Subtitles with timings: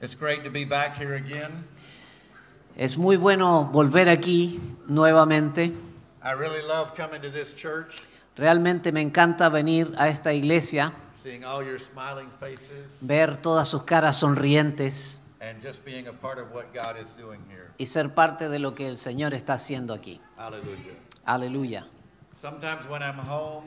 [0.00, 1.64] It's great to be back here again.
[2.76, 5.74] Es muy bueno volver aquí nuevamente.
[6.22, 7.96] I really love coming to this church,
[8.36, 10.92] Realmente me encanta venir a esta iglesia,
[11.24, 16.38] seeing all your smiling faces, ver todas sus caras sonrientes and just being a part
[16.38, 17.72] of what God is doing here.
[17.78, 20.20] y ser parte de lo que el Señor está haciendo aquí.
[20.36, 20.94] Hallelujah.
[21.24, 21.86] Aleluya.
[22.40, 23.64] Sometimes when I'm home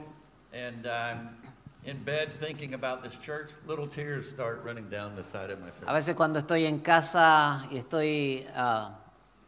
[0.53, 1.35] and I'm
[1.83, 5.69] in bed thinking about this church, little tears start running down the side of my
[5.69, 5.93] A face.
[5.93, 8.99] veces cuando estoy en casa y estoy ah,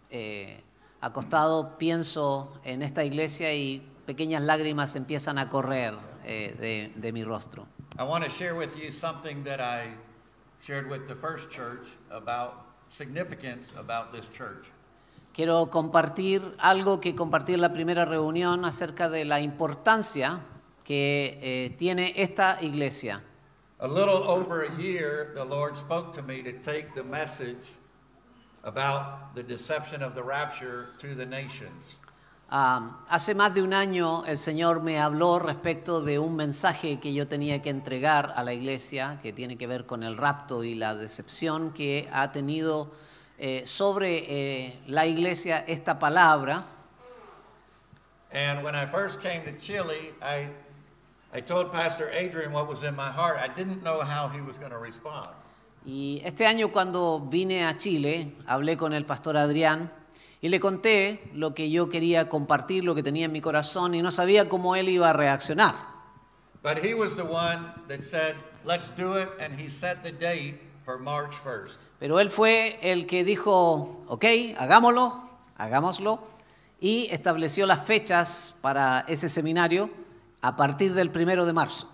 [0.10, 0.62] eh,
[1.02, 5.94] acostado, pienso en esta iglesia y pequeñas lágrimas empiezan a correr
[6.26, 7.68] eh, de, de mi rostro.
[8.00, 9.94] I want to share with you something that I
[10.66, 14.72] shared with the first church about significance about this church.
[15.34, 20.42] Quiero compartir algo que compartí en la primera reunión acerca de la importancia
[20.84, 23.22] que eh, tiene esta iglesia.
[23.80, 27.76] A little over a year, the Lord spoke to me to take the message
[28.64, 31.98] about the deception of the rapture to the nations.
[33.10, 37.28] Hace más de un año el Señor me habló respecto de un mensaje que yo
[37.28, 40.94] tenía que entregar a la iglesia que tiene que ver con el rapto y la
[40.94, 42.92] decepción que ha tenido
[43.40, 46.68] eh, sobre eh, la iglesia esta palabra.
[48.32, 50.48] And when I first came to Chile, I,
[51.36, 53.40] I told Pastor Adrian what was in my heart.
[53.40, 55.30] I didn't know how he was going to respond.
[55.84, 59.92] Y este año cuando vine a Chile, hablé con el pastor Adrián
[60.42, 64.04] y le conté lo que yo quería compartir, lo que tenía en mi corazón y
[64.04, 65.74] no sabía cómo él iba a reaccionar.
[66.62, 70.60] But he was the one that said, let's do it, and he set the date
[70.86, 71.78] for March 1st.
[72.00, 74.26] Pero él fue el que dijo, ok,
[74.58, 76.20] hagámoslo, hagámoslo,
[76.80, 79.90] y estableció las fechas para ese seminario
[80.44, 81.88] a partir del primero de marzo.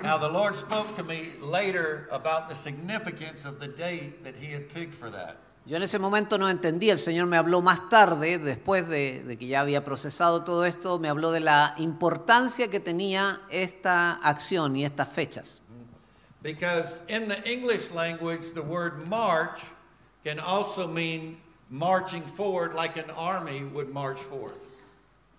[0.00, 4.52] Now, the Lord spoke to me later about the significance of the date that he
[4.52, 5.38] had picked for that.
[5.66, 9.36] Yo en ese momento no entendí, el Señor me habló más tarde, después de, de
[9.36, 14.76] que ya había procesado todo esto, me habló de la importancia que tenía esta acción
[14.76, 15.62] y estas fechas.
[16.42, 19.60] Because in the English language, the word march
[20.24, 21.38] can also mean
[21.70, 24.67] marching forward like an army would march forth.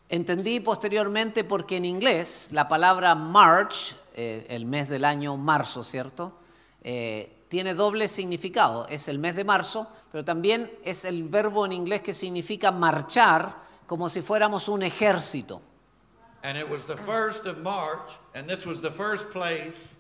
[0.10, 6.34] Entendí posteriormente porque en inglés la palabra March, eh, el mes del año marzo, ¿cierto?
[6.84, 8.88] Eh, tiene doble significado.
[8.88, 13.56] Es el mes de marzo, pero también es el verbo en inglés que significa marchar
[13.86, 15.62] como si fuéramos un ejército.
[16.42, 19.94] And it was the first of March, and this was the first place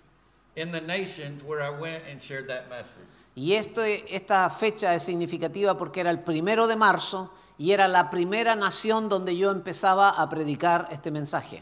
[0.56, 3.06] in the nations where I went and shared that message.
[3.36, 8.10] Y esto, esta fecha es significativa porque era el primero de marzo y era la
[8.10, 11.62] primera nación donde yo empezaba a predicar este mensaje.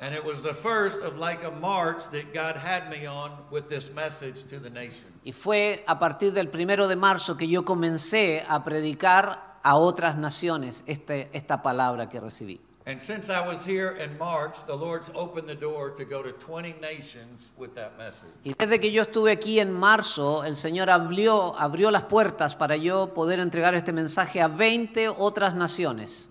[0.00, 3.68] And it was the first of like a march that God had me on with
[3.68, 5.12] this message to the nations.
[5.24, 10.16] Y fue a partir del primero de marzo que yo comencé a predicar a otras
[10.16, 12.60] naciones este, esta palabra que recibí.
[12.86, 16.32] And since I was here in March, the Lord's opened the door to go to
[16.32, 18.28] 20 nations with that message.
[18.44, 22.76] Y desde que yo estuve aquí en marzo, el Señor abrió, abrió las puertas para
[22.76, 26.28] yo poder entregar este mensaje a 20 otras naciones.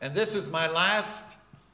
[0.00, 1.24] And this is my last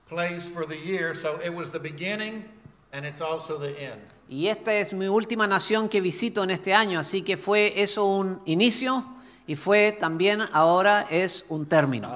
[0.07, 2.45] place for the year, so it was the beginning
[2.93, 4.03] and it's also the end.
[4.29, 8.05] Y esta es mi última nación que visito en este año, así que fue eso
[8.05, 9.03] un inicio
[9.47, 12.09] y fue también ahora es un término.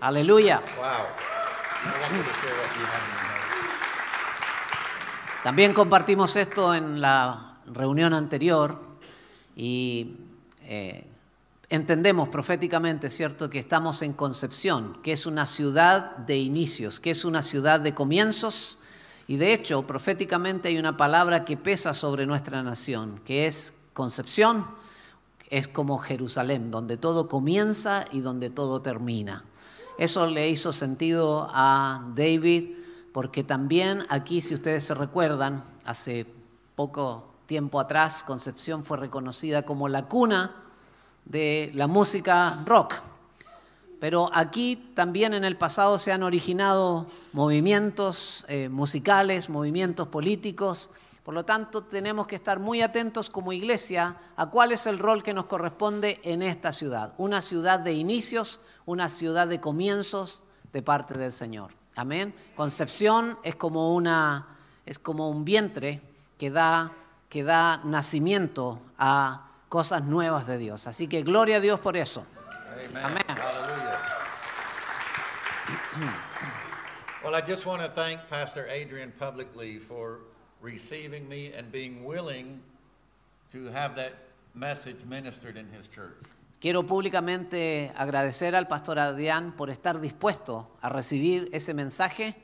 [0.00, 0.62] Aleluya.
[5.42, 8.80] También compartimos esto en la reunión anterior
[9.54, 10.16] y
[10.64, 11.06] eh,
[11.70, 17.24] entendemos proféticamente, ¿cierto?, que estamos en Concepción, que es una ciudad de inicios, que es
[17.24, 18.78] una ciudad de comienzos.
[19.28, 24.66] Y de hecho, proféticamente hay una palabra que pesa sobre nuestra nación, que es Concepción,
[25.48, 29.44] es como Jerusalén, donde todo comienza y donde todo termina.
[29.98, 32.72] Eso le hizo sentido a David,
[33.12, 36.26] porque también aquí, si ustedes se recuerdan, hace
[36.74, 40.54] poco tiempo atrás, Concepción fue reconocida como la cuna
[41.24, 42.94] de la música rock.
[43.98, 50.90] Pero aquí también en el pasado se han originado movimientos eh, musicales, movimientos políticos.
[51.24, 55.22] Por lo tanto, tenemos que estar muy atentos como iglesia a cuál es el rol
[55.22, 57.14] que nos corresponde en esta ciudad.
[57.16, 60.42] Una ciudad de inicios, una ciudad de comienzos
[60.72, 61.72] de parte del Señor.
[61.96, 62.34] Amén.
[62.54, 64.46] Concepción es como, una,
[64.84, 66.00] es como un vientre
[66.38, 66.92] que da,
[67.28, 70.86] que da nacimiento a cosas nuevas de Dios.
[70.86, 72.24] Así que gloria a Dios por eso.
[72.92, 73.96] Hallelujah.
[77.24, 80.20] well, I just want to thank Pastor Adrian publicly for
[80.60, 82.60] receiving me and being willing
[83.52, 84.12] to have that
[84.54, 86.14] message ministered in his church.
[86.58, 92.34] Quiero públicamente agradecer al pastor Adrián por estar dispuesto a recibir ese mensaje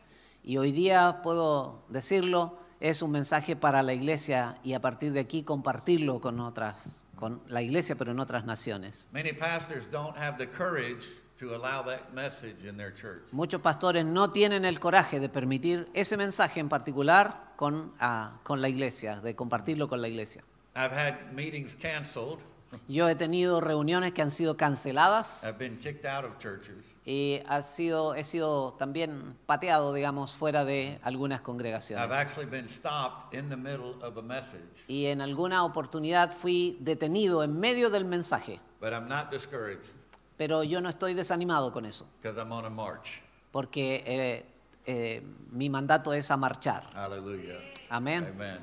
[0.45, 5.21] y hoy día puedo decirlo, es un mensaje para la iglesia y a partir de
[5.21, 9.07] aquí compartirlo con otras, con la iglesia pero en otras naciones.
[9.13, 13.23] Many pastors don't have the courage to allow that message in their church.
[13.33, 18.61] Muchos pastores no tienen el coraje de permitir ese mensaje en particular con, ah, con
[18.61, 20.45] la iglesia, de compartirlo con la iglesia.
[20.75, 22.41] I've had meetings canceled.
[22.89, 26.95] Yo he tenido reuniones que han sido canceladas I've been kicked out of churches.
[27.05, 32.11] y ha sido, he sido también pateado, digamos, fuera de algunas I've congregaciones.
[32.11, 37.43] actually been stopped in the middle of a message, Y en alguna oportunidad fui detenido
[37.45, 39.95] en medio del mensaje, but I'm not discouraged
[40.39, 43.21] pero yo no estoy desanimado con eso, because I'm on a march.
[43.53, 44.47] porque eh,
[44.87, 46.91] eh, mi mandato es a marchar.
[47.91, 48.27] Amén.
[48.35, 48.59] Amen.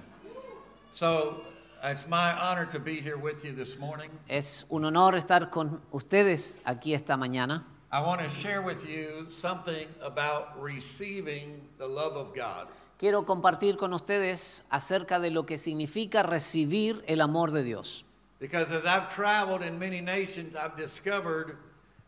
[0.94, 1.44] So
[1.84, 4.10] it's my honor to be here with you this morning.
[4.28, 7.64] Es un honor estar con ustedes aquí esta mañana.
[7.92, 12.68] I want to share with you something about receiving the love of God.
[13.00, 18.04] Quiero compartir con ustedes acerca de lo que significa recibir el amor de Dios.
[18.40, 21.58] Because as I've traveled in many nations, I've discovered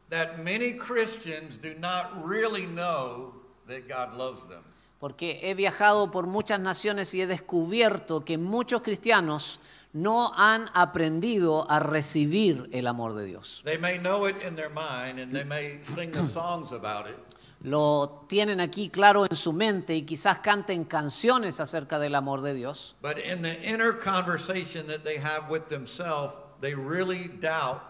[0.09, 3.33] that many Christians do not really know
[3.67, 4.63] that God loves them.
[5.01, 9.59] Porque he viajado por muchas naciones y he descubierto que muchos cristianos
[9.94, 13.62] no han aprendido a recibir el amor de Dios.
[13.65, 17.18] They may know it in their mind and they may sing the songs about it,
[17.63, 22.53] Lo tienen aquí claro en su mente y quizás canten canciones acerca del amor de
[22.53, 27.81] Dios, but in the inner conversation that they have with themselves, they really doubt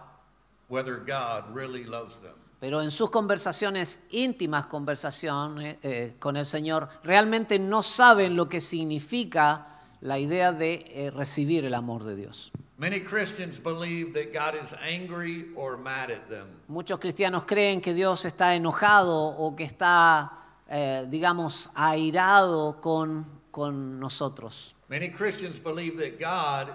[0.70, 2.41] whether God really loves them.
[2.62, 8.62] Pero en sus conversaciones íntimas, conversaciones eh, con el Señor, realmente no saben lo que
[8.62, 12.52] significa la idea de eh, recibir el amor de Dios.
[12.78, 16.50] Many Christians believe that God is angry or mad at them.
[16.68, 20.32] Muchos cristianos creen que Dios está enojado o que está,
[20.70, 24.76] eh, digamos, airado con, con nosotros.
[24.88, 26.72] Many Christians believe that God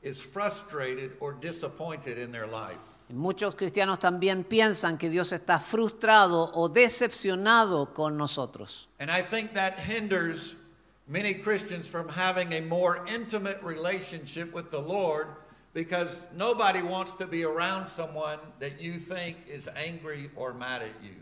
[0.00, 2.78] is frustrated or disappointed in their life.
[3.14, 8.88] Muchos cristianos también piensan que Dios está frustrado o decepcionado con nosotros.
[8.98, 10.56] And I think that hinders
[11.06, 15.28] many Christians from having a more intimate relationship with the Lord
[15.74, 21.02] because nobody wants to be around someone that you think is angry or mad at
[21.02, 21.14] you.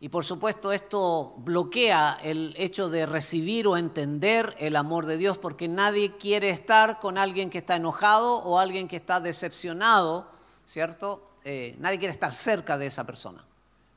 [0.00, 5.38] Y por supuesto esto bloquea el hecho de recibir o entender el amor de Dios
[5.38, 10.30] porque nadie quiere estar con alguien que está enojado o alguien que está decepcionado,
[10.66, 11.27] ¿cierto?
[11.50, 13.42] Eh, nadie quiere estar cerca de esa persona.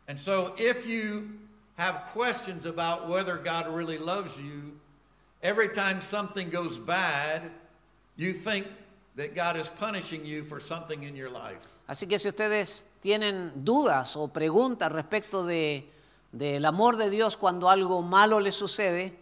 [0.07, 1.38] And so if you
[1.75, 4.80] have questions about whether God really loves you,
[5.44, 7.51] every time something goes bad,
[8.15, 8.68] you think
[9.18, 11.68] that God is punishing you for something in your life.
[11.89, 15.92] Así que si ustedes tienen dudas o preguntas respecto de,
[16.31, 19.13] del amor de Dios cuando algo malo les sucede,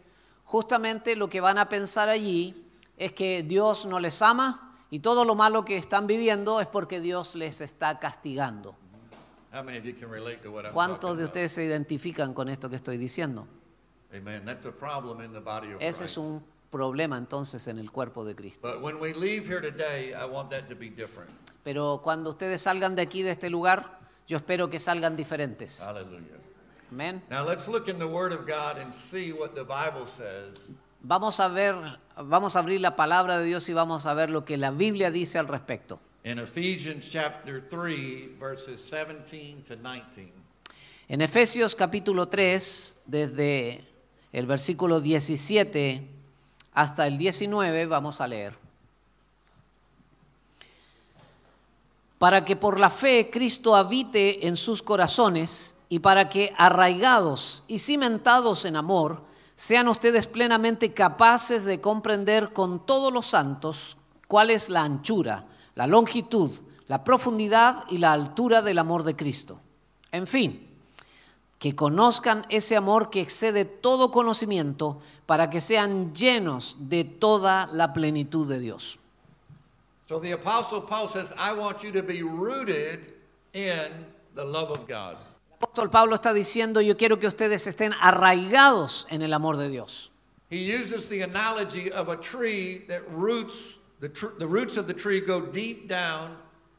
[0.45, 2.63] justamente lo que van a pensar allí
[2.95, 6.99] es que Dios no les ama y todo lo malo que están viviendo es porque
[6.99, 8.75] Dios les está castigando.
[10.73, 13.47] ¿Cuántos de ustedes se identifican con esto que estoy diciendo?
[15.79, 18.67] Ese es un problema entonces en el cuerpo de Cristo.
[21.63, 25.81] Pero cuando ustedes salgan de aquí, de este lugar, yo espero que salgan diferentes.
[26.91, 27.23] Amén.
[31.01, 31.75] Vamos a ver,
[32.17, 35.11] vamos a abrir la palabra de Dios y vamos a ver lo que la Biblia
[35.11, 35.99] dice al respecto.
[36.23, 40.31] in Ephesians chapter 3, verses 17 to 19.
[41.07, 43.87] En Efesios capítulo 3, desde
[44.31, 46.07] el versículo 17
[46.73, 48.53] hasta el 19, vamos a leer.
[52.19, 57.79] Para que por la fe Cristo habite en sus corazones y para que arraigados y
[57.79, 59.23] cimentados en amor,
[59.59, 63.97] sean ustedes plenamente capaces de comprender con todos los santos
[64.29, 66.51] cuál es la anchura, la longitud,
[66.87, 69.59] la profundidad y la altura del amor de Cristo.
[70.13, 70.65] En fin,
[71.57, 77.91] que conozcan ese amor que excede todo conocimiento para que sean llenos de toda la
[77.91, 78.97] plenitud de Dios.
[80.07, 83.09] So the Apostle Paul says, I want you to be rooted
[83.51, 85.17] in the love of God.
[85.61, 90.09] Apóstol Pablo está diciendo, yo quiero que ustedes estén arraigados en el amor de Dios.
[90.49, 93.55] He uses the analogy of a tree that roots,
[93.99, 96.37] the, tr- the roots of the tree go deep down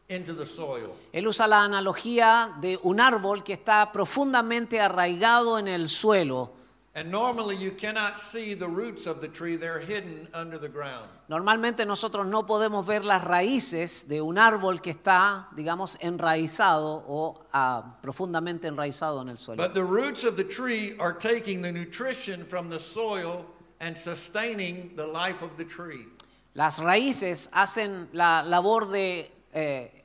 [0.09, 0.97] into the soil.
[1.13, 6.51] Él usa la analogía de un árbol que está profundamente arraigado en el suelo,
[6.93, 11.09] And normally you cannot see the roots of the tree, they're hidden under the ground.
[11.29, 17.47] Normalmente nosotros no podemos ver las raíces de un árbol que está, digamos, enraizado o
[17.53, 19.63] ah, profundamente enraizado en el suelo.
[19.63, 23.47] But the roots of the tree are taking the nutrition from the soil
[23.79, 26.09] and sustaining the life of the tree.
[26.55, 30.05] Las raíces hacen la labor de eh,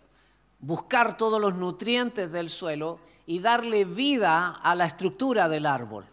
[0.60, 6.06] buscar todos los nutrientes del suelo y darle vida a la estructura del árbol.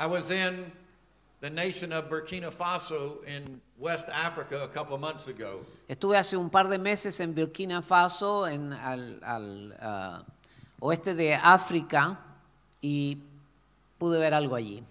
[0.00, 0.72] I was in
[1.42, 5.60] the nation of Burkina Faso in West Africa a couple of months ago.
[5.90, 10.22] Estuve hace un par de meses en Burkina Faso, en al, al, ah,
[10.80, 12.16] oeste de África,
[12.82, 13.18] y
[14.00, 14.82] pude ver algo allí.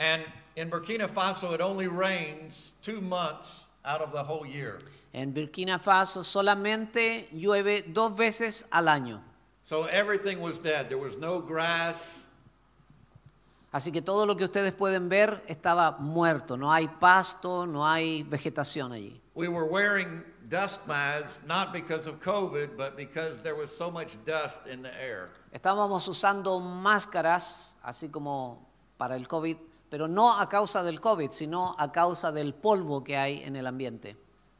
[0.00, 0.24] And
[0.56, 4.80] in Burkina Faso, it only rains two months out of the whole year.
[5.14, 9.20] En Burkina Faso solamente llueve dos veces al año.
[9.66, 10.88] So everything was dead.
[10.88, 12.21] There was no grass,
[13.72, 16.58] Así que todo lo que ustedes pueden ver estaba muerto.
[16.58, 19.18] No hay pasto, no hay vegetación allí.
[19.34, 24.18] We were wearing dust masks not because of COVID, but because there was so much
[24.26, 25.30] dust in the air.
[25.52, 29.56] Estábamos usando máscaras, así como para el COVID,
[29.88, 33.66] pero no a causa del COVID, sino a causa del polvo que hay en el
[33.66, 34.16] ambiente.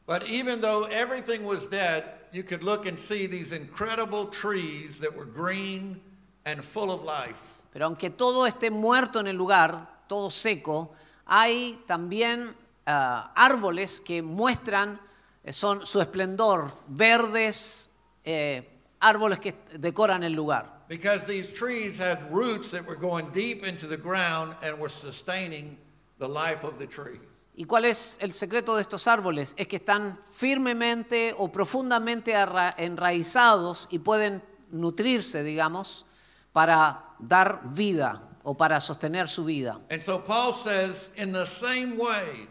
[0.07, 5.15] But even though everything was dead, you could look and see these incredible trees that
[5.15, 6.01] were green
[6.45, 7.52] and full of life.
[7.73, 10.93] Pero aunque todo esté muerto en el lugar, todo seco,
[11.25, 15.01] hay también ah, árboles que muestran
[15.43, 17.89] eh, son su esplendor, verdes,
[18.23, 20.83] eh, árboles que decoran el lugar.
[20.87, 25.77] Because these trees had roots that were going deep into the ground and were sustaining
[26.19, 27.19] the life of the tree.
[27.55, 29.55] ¿Y cuál es el secreto de estos árboles?
[29.57, 32.33] Es que están firmemente o profundamente
[32.77, 36.05] enraizados y pueden nutrirse, digamos,
[36.51, 39.79] para dar vida o para sostener su vida.
[39.89, 42.47] And so Paul says, in the same way,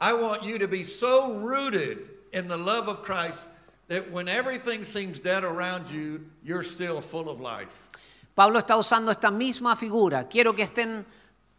[0.00, 1.98] I want you to be so rooted
[2.32, 3.40] in the love of Christ
[3.88, 7.68] that when everything seems dead around you, you're still full of life.
[8.34, 10.26] Pablo está usando esta misma figura.
[10.28, 11.06] Quiero que estén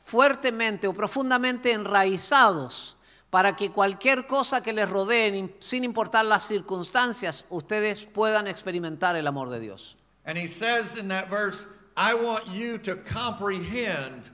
[0.03, 2.95] fuertemente o profundamente enraizados
[3.29, 9.15] para que cualquier cosa que les rodee, in- sin importar las circunstancias, ustedes puedan experimentar
[9.15, 9.97] el amor de Dios.
[10.25, 11.65] And he says in that verse,
[11.99, 14.29] I want you to comprehend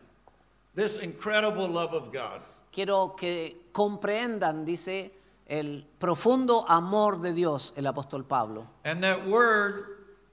[0.75, 2.41] this incredible love of God.
[2.73, 5.11] Quiero que comprendan, dice,
[5.47, 8.67] el profundo amor de Dios, el apóstol Pablo.
[8.83, 9.85] And that word,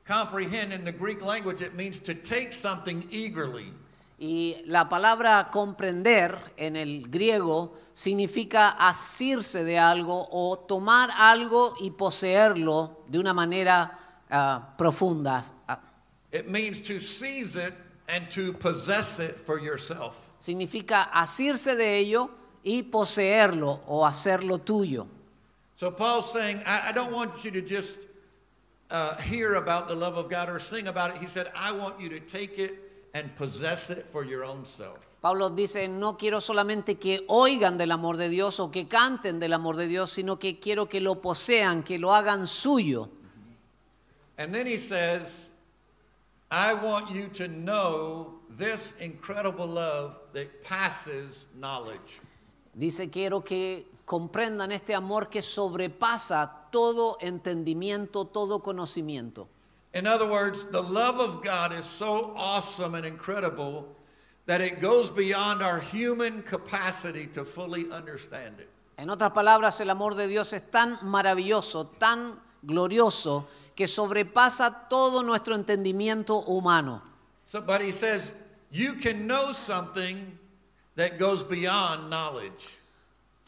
[0.05, 3.73] comprehend, in the Greek language, it means to take something eagerly.
[4.19, 11.93] Y la palabra comprender en el griego significa asirse de algo o tomar algo y
[11.93, 13.97] poseerlo de una manera
[14.29, 15.43] ah, profunda.
[16.33, 17.75] It means to seize it
[18.09, 20.17] and to possess it for yourself.
[20.41, 22.31] significa asirse de ello
[22.65, 25.07] y poseerlo o hacerlo tuyo.
[25.77, 27.97] So Paul's saying, I, I don't want you to just
[28.91, 31.23] uh, hear about the love of God or sing about it.
[31.23, 32.75] He said, I want you to take it
[33.15, 34.99] and possess it for your own self.
[35.23, 39.53] Pablo dice, no quiero solamente que oigan del amor de Dios o que canten del
[39.53, 43.11] amor de Dios, sino que quiero que lo posean, que lo hagan suyo.
[44.39, 45.50] And then he says,
[46.51, 52.21] I want you to know this incredible love that passes knowledge.
[52.77, 59.47] Dice, quiero que comprendan este amor que sobrepasa todo entendimiento, todo conocimiento.
[59.95, 63.87] In other words, the love of God is so awesome and incredible
[64.47, 68.69] that it goes beyond our human capacity to fully understand it.
[68.99, 73.45] En otras palabras, el amor de Dios es tan maravilloso, tan glorioso,
[73.81, 77.01] que sobrepasa todo nuestro entendimiento humano.
[77.47, 78.31] So, but he says,
[78.71, 80.39] you can know something
[80.97, 82.69] that goes beyond knowledge.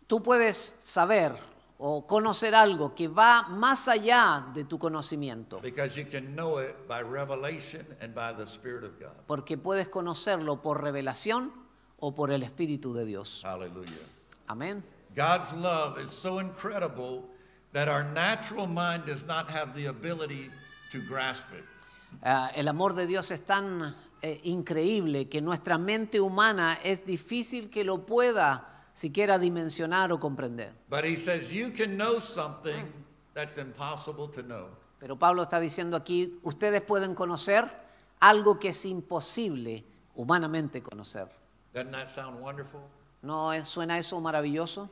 [0.06, 1.36] Tú puedes saber
[1.78, 6.88] o conocer algo que va más allá de tu conocimiento, Because you can know it
[6.88, 9.12] by revelation and by the Spirit of God.
[9.26, 11.52] porque puedes conocerlo por revelación
[11.98, 13.42] o por el Espíritu de Dios.
[13.44, 13.92] Hallelujah.
[14.48, 14.82] Amén.
[15.14, 17.22] God's love is so incredible
[17.72, 20.50] that our natural mind does not have the ability
[20.90, 21.64] to grasp it.
[22.22, 27.70] Ah, el amor de Dios es tan eh, increíble que nuestra mente humana es difícil
[27.70, 30.72] que lo pueda siquiera dimensionar o comprender.
[30.90, 32.92] But he says you can know something
[33.34, 34.68] that's impossible to know.
[35.00, 37.68] Pero Pablo está diciendo aquí, ustedes pueden conocer
[38.20, 41.28] algo que es imposible humanamente conocer.
[41.72, 42.82] Doesn't that sound wonderful?
[43.22, 44.90] ¿No es- suena eso maravilloso?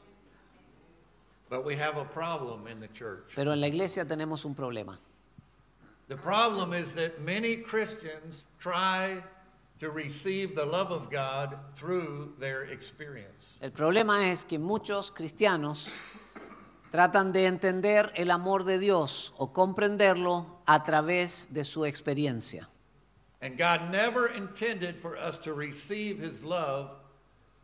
[1.50, 3.32] But we have a problem in the church.
[3.34, 4.96] Pero en la iglesia tenemos un problema.
[6.06, 9.22] The problem is that many Christians try
[9.80, 13.58] to receive the love of God through their experience.
[13.60, 15.88] El problema es que muchos cristianos
[16.92, 22.68] tratan de entender el amor de Dios o comprenderlo a través de su experiencia.
[23.42, 26.90] And God never intended for us to receive His love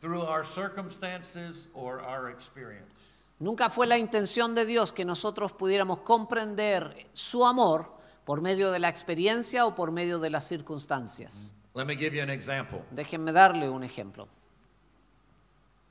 [0.00, 3.15] through our circumstances or our experience.
[3.38, 8.78] Nunca fue la intención de Dios que nosotros pudiéramos comprender su amor por medio de
[8.78, 11.52] la experiencia o por medio de las circunstancias.
[11.74, 12.82] Let me give you an example.
[12.90, 14.28] Déjenme darle un ejemplo.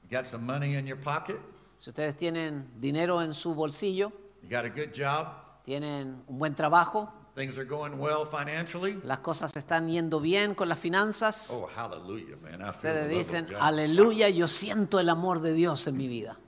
[0.09, 1.37] You got some money in your pocket,
[1.77, 4.11] Si ustedes tienen dinero en su bolsillo,
[4.41, 5.27] you got a good job,
[5.63, 8.99] tienen un buen trabajo, things are going well financially.
[9.03, 12.61] las cosas están yendo bien con las finanzas, Oh, hallelujah, man.
[12.61, 16.39] I feel the ustedes dicen, aleluya, yo siento el amor de Dios en mi vida.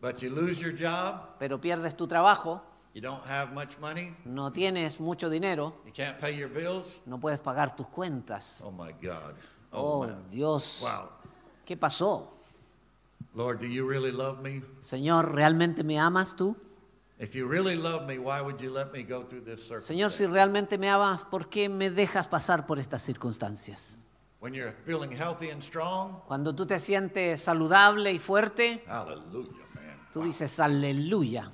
[0.00, 2.62] But you lose your job, Pero pierdes tu trabajo,
[2.94, 7.00] you don't have much money, no tienes mucho dinero, you can't pay your bills.
[7.06, 8.62] no puedes pagar tus cuentas.
[8.64, 9.34] Oh my God.
[9.72, 10.22] Oh, Oh, man.
[10.30, 11.08] Dios, Wow.
[11.66, 12.30] ¿qué pasó?
[13.34, 14.62] Lord, do you really love me?
[14.80, 16.56] Señor, ¿realmente me amas tú?
[17.18, 20.24] If you really love me, why would you let me go through this Señor, si
[20.26, 24.02] realmente me amas, ¿por qué me dejas pasar por estas circunstancias?
[24.40, 29.57] When you're feeling healthy and strong, Cuando tú te sientes saludable y fuerte, hallelujah.
[30.12, 31.50] Tú dices aleluya.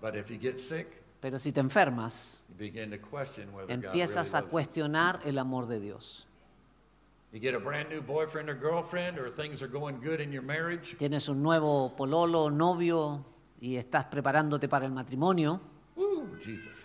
[0.00, 3.82] But if you get sick, Pero si te enfermas, you begin to question whether God
[3.82, 6.26] really empiezas a cuestionar el amor de Dios.
[7.32, 10.42] You get a brand new boyfriend or girlfriend, or things are going good in your
[10.42, 10.96] marriage.
[10.98, 13.24] Tienes un nuevo pololo, novio,
[13.62, 15.60] y estás preparándote para el matrimonio,
[15.94, 16.82] Woo, Jesus,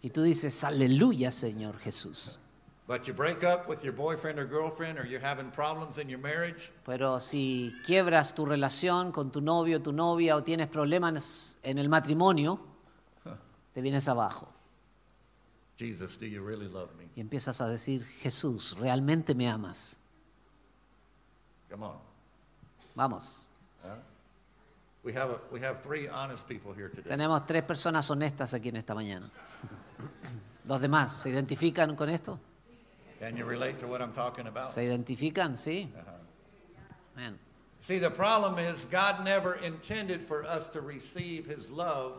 [0.00, 2.38] y tú dices aleluya, Señor Jesús.
[2.88, 6.20] But you break up with your boyfriend or girlfriend, or you're having problems in your
[6.20, 11.78] marriage, Pero si quiebras tu relación con tu novio, tu novia, o tienes problemas en
[11.78, 12.60] el matrimonio,
[13.74, 14.48] te vienes abajo
[15.76, 17.04] Jesus, do you really love me?
[17.14, 19.98] y empiezas a decir, Jesús, ¿realmente me amas?
[21.70, 21.98] Come on.
[22.94, 23.48] Vamos.
[23.82, 23.96] Huh?
[25.02, 27.10] We have, a, we have three honest people here today.
[27.10, 29.30] Tenemos tres personas honestas aquí en esta mañana.
[30.66, 32.40] Los demás, ¿se identifican con esto?
[33.18, 34.68] Can you relate to what I'm talking about?
[34.68, 35.56] ¿Se identifican?
[35.56, 35.88] Sí.
[35.94, 36.10] Uh-huh.
[37.16, 37.38] Amén.
[37.80, 42.14] See, the problem is God never intended for us to receive His love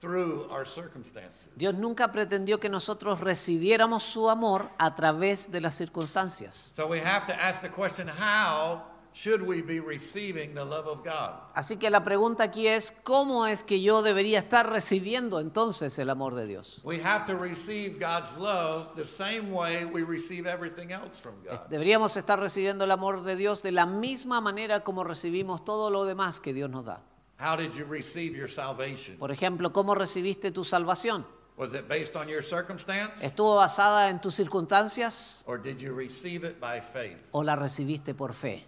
[0.00, 1.30] through our circumstances.
[1.56, 6.72] Dios nunca pretendió que nosotros recibiéramos su amor a través de las circunstancias.
[6.74, 8.82] So we have to ask the question how
[9.14, 11.40] should we be receiving the love of God?
[11.54, 16.10] Así que la pregunta aquí es, ¿cómo es que yo debería estar recibiendo entonces el
[16.10, 16.80] amor de Dios?
[16.84, 21.68] We have to receive God's love the same way we receive everything else from God.
[21.68, 26.04] Deberíamos estar recibiendo el amor de Dios de la misma manera como recibimos todo lo
[26.04, 27.02] demás que Dios nos da.
[27.38, 29.16] How did you receive your salvation?
[29.18, 31.26] Por ejemplo, ¿cómo recibiste tu salvación?
[31.56, 33.24] Was it based on your circumstance?
[33.24, 37.22] ¿Estuvo basada en tus circunstancias Or did you receive it by faith?
[37.32, 38.66] o la recibiste por fe?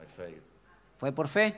[0.00, 0.42] By faith.
[0.98, 1.54] ¿Fue por fe?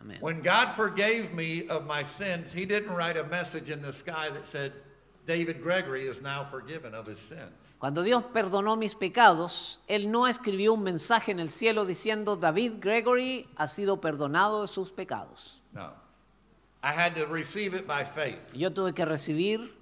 [0.00, 0.18] Amén.
[0.20, 4.30] When God forgave me of my sins, He didn't write a message in the sky
[4.30, 4.72] that said,
[5.26, 7.50] David Gregory is now forgiven of his sins.
[7.80, 12.74] Cuando Dios perdonó mis pecados, Él no escribió un mensaje en el cielo diciendo, David
[12.80, 15.60] Gregory ha sido perdonado de sus pecados.
[15.74, 15.92] No.
[16.82, 18.38] I had to receive it by faith.
[18.54, 19.72] Yo tuve que recibir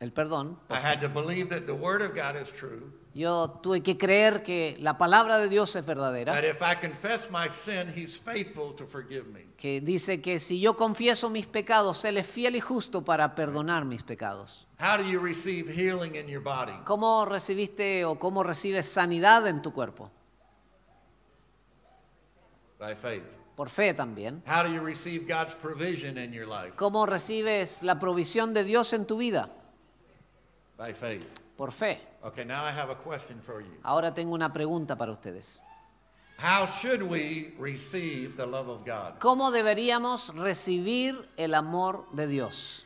[0.00, 0.56] el perdón.
[0.70, 2.92] I had to believe that the Word of God is true.
[3.16, 7.30] Yo tuve que creer que la palabra de Dios es verdadera, That if I confess
[7.30, 9.46] my sin, He's faithful to forgive me.
[9.56, 13.86] que dice que si yo confieso mis pecados, Él es fiel y justo para perdonar
[13.86, 14.68] mis pecados.
[14.78, 16.74] How do you receive healing in your body?
[16.84, 20.10] ¿Cómo recibiste o cómo recibes sanidad en tu cuerpo?
[22.78, 23.22] By faith.
[23.56, 24.42] Por fe también.
[24.46, 26.74] How do you receive God's provision in your life?
[26.76, 29.48] ¿Cómo recibes la provisión de Dios en tu vida?
[30.76, 31.24] By faith.
[31.56, 31.98] Por fe.
[32.26, 33.70] Okay, now I have a question for you.
[33.84, 35.60] Ahora tengo una pregunta para ustedes.
[36.38, 39.20] How should we receive the love of God?
[39.20, 42.84] ¿Cómo deberíamos recibir el amor de Dios?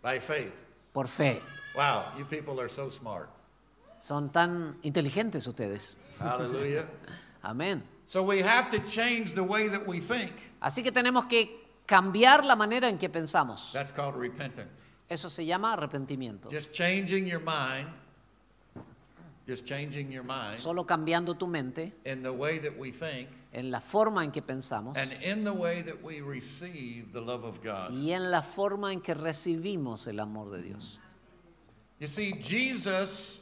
[0.00, 0.52] By faith.
[0.92, 1.40] Por fe.
[1.74, 3.28] Wow, you people are so smart.
[3.98, 5.96] Son tan inteligentes ustedes.
[6.20, 6.86] Hallelujah.
[7.42, 7.82] Amén.
[8.06, 10.32] So we have to change the way that we think.
[10.60, 13.72] Así que tenemos que cambiar la manera en que pensamos.
[13.72, 14.81] That's called repentance.
[15.12, 16.50] Eso se llama arrepentimiento.
[16.50, 17.86] Just changing your mind,
[19.46, 23.70] just changing your mind Solo cambiando tu mente in the way that we think en
[23.70, 27.62] la forma en que pensamos and in the way that we receive the love of
[27.62, 27.92] God.
[27.92, 30.98] y en la forma en que recibimos el amor de Dios.
[31.98, 33.38] You see, Jesus,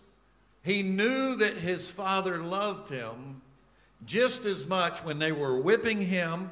[0.62, 3.42] he knew that his Father loved him
[4.06, 6.50] just as much when they were whipping him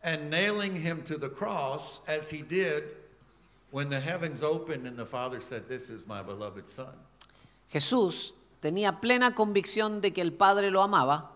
[0.00, 2.84] and nailing him to the cross as he did
[3.70, 6.94] when the heavens opened and the Father said, This is my beloved Son.
[7.70, 11.30] Jesús tenía plena convicción de que el Padre lo amaba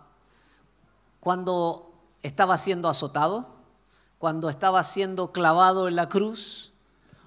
[1.20, 1.92] cuando
[2.22, 3.46] estaba siendo azotado,
[4.18, 6.72] cuando estaba siendo clavado en la cruz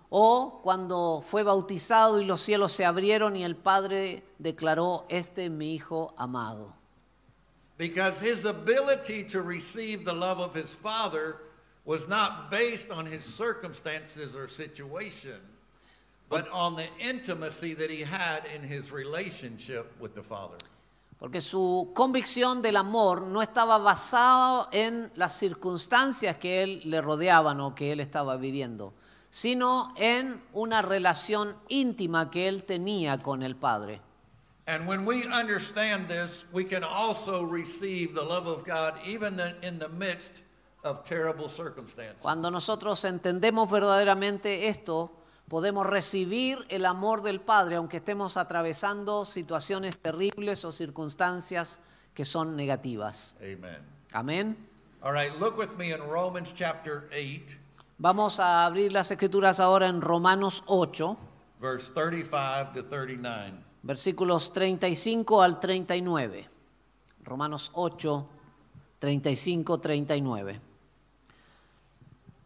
[0.09, 5.51] o cuando fue bautizado y los cielos se abrieron y el Padre declaró, este es
[5.51, 6.73] mi Hijo amado.
[7.77, 11.35] Because his ability to receive the love of his Father
[11.85, 15.39] was not based on his circumstances or situation,
[16.29, 20.57] but on the intimacy that he had in his relationship with the Father.
[21.17, 27.61] Porque su convicción del amor no estaba basado en las circunstancias que él le rodeaban
[27.61, 28.93] o que él estaba viviendo,
[29.29, 34.01] sino en una relación íntima que él tenía con el Padre.
[34.67, 39.77] And when we understand this, we can also receive the love of God even in
[39.77, 40.44] the midst of terrible circumstances.
[42.21, 45.11] Cuando nosotros entendemos verdaderamente esto,
[45.47, 51.79] podemos recibir el amor del Padre aunque estemos atravesando situaciones terribles o circunstancias
[52.13, 53.35] que son negativas.
[53.39, 53.77] Amen.
[54.13, 54.69] Amén.
[55.01, 57.57] All right, look with me in Romans chapter 8,
[57.97, 61.17] Vamos a abrir las escrituras ahora en Romanos 8,
[61.61, 63.53] verse 35 to 39.
[63.83, 66.49] versículos 35 al 39.
[67.23, 68.29] Romanos 8,
[68.99, 70.61] 35, 39.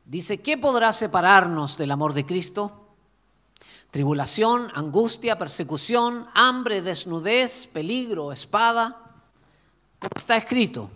[0.09, 2.71] Dice, ¿qué podrá separarnos del amor de Cristo?
[3.91, 9.03] Tribulación, angustia, persecución, hambre, desnudez, peligro, espada.
[10.15, 10.89] Está escrito,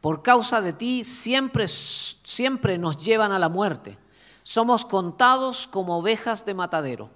[0.00, 3.98] por causa de ti siempre, siempre nos llevan a la muerte.
[4.44, 7.10] Somos contados como ovejas de matadero.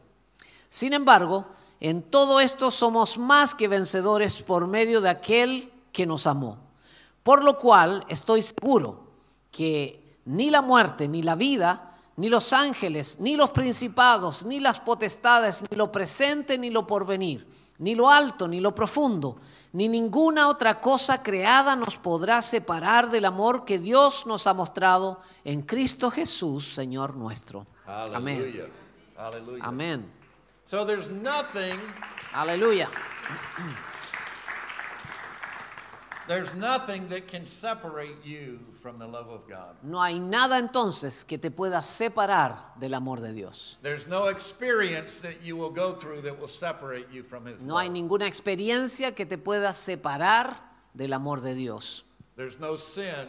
[0.68, 1.46] Sin embargo,
[1.80, 6.58] en todo esto somos más que vencedores por medio de aquel que nos amó.
[7.22, 9.06] Por lo cual estoy seguro
[9.50, 14.78] que ni la muerte, ni la vida, ni los ángeles, ni los principados, ni las
[14.78, 17.46] potestades, ni lo presente, ni lo porvenir,
[17.78, 19.40] ni lo alto, ni lo profundo,
[19.72, 25.22] ni ninguna otra cosa creada nos podrá separar del amor que Dios nos ha mostrado
[25.44, 27.66] en Cristo Jesús, Señor nuestro.
[27.86, 28.70] Amén.
[29.62, 30.12] Amén.
[30.66, 31.80] So there's nothing,
[32.34, 32.90] Aleluya.
[36.28, 39.74] There's nothing that can separate you from the love of God.
[39.82, 43.76] No hay nada entonces que te pueda separar del amor de Dios.
[43.82, 47.76] There's no experience that you will go through that will separate you from His No
[47.78, 47.94] hay love.
[47.94, 50.56] ninguna experiencia que te pueda separar
[50.94, 52.04] del amor de Dios.
[52.36, 53.26] There's no sin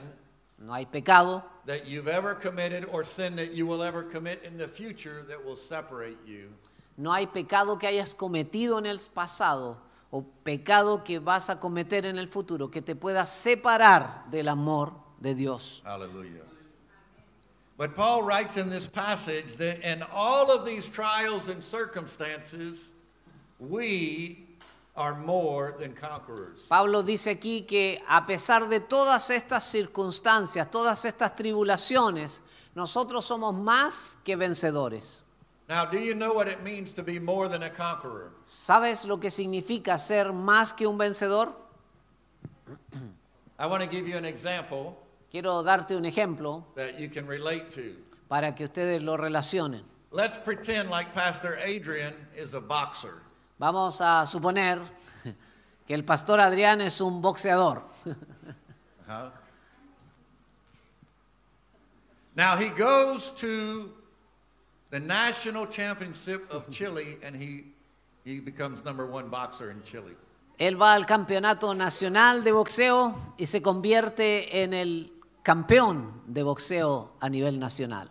[0.59, 4.57] No hay pecado that you've ever committed or sin that you will ever commit in
[4.57, 6.49] the future that will separate you
[6.97, 9.77] No hay pecado que hayas cometido en el pasado
[10.11, 14.93] o pecado que vas a cometer en el futuro que te pueda separar del amor
[15.19, 15.81] de Dios.
[15.85, 16.43] Hallelujah.
[17.77, 22.89] But Paul writes in this passage that in all of these trials and circumstances,
[23.57, 24.45] we
[24.97, 26.59] are more than conquerors.
[26.67, 32.41] Pablo dice aquí que a pesar de todas estas circunstancias, todas estas tribulaciones,
[32.75, 35.25] nosotros somos más que vencedores.
[35.69, 38.31] Now, do you know what it means to be more than a conqueror?
[38.43, 41.53] ¿Sabes lo que significa ser más que un vencedor?
[43.59, 44.97] I want to give you an example
[45.31, 47.95] Quiero darte un ejemplo that you can relate to.
[48.27, 49.83] para que ustedes lo relacionen.
[50.11, 53.21] Let's pretend like Pastor Adrian is a boxer.
[53.59, 54.79] Vamos a suponer
[55.87, 57.83] que el pastor Adrián es un boxeador.
[58.07, 59.29] Uh-huh.
[62.35, 63.91] Now he goes to
[64.91, 67.65] the national championship of Chile and he,
[68.25, 70.15] he becomes number one boxer in Chile.
[70.57, 77.13] Él va al campeonato nacional de boxeo y se convierte en el campeón de boxeo
[77.21, 78.09] a nivel nacional.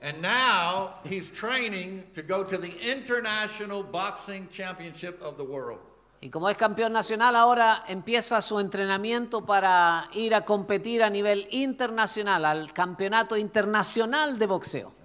[0.00, 5.80] And now he's training to go to the International Boxing Championship of the World.
[6.20, 11.48] Y como es campeón nacional, ahora empieza su entrenamiento para ir a competir a nivel
[11.50, 14.97] internacional, al campeonato internacional de boxeo.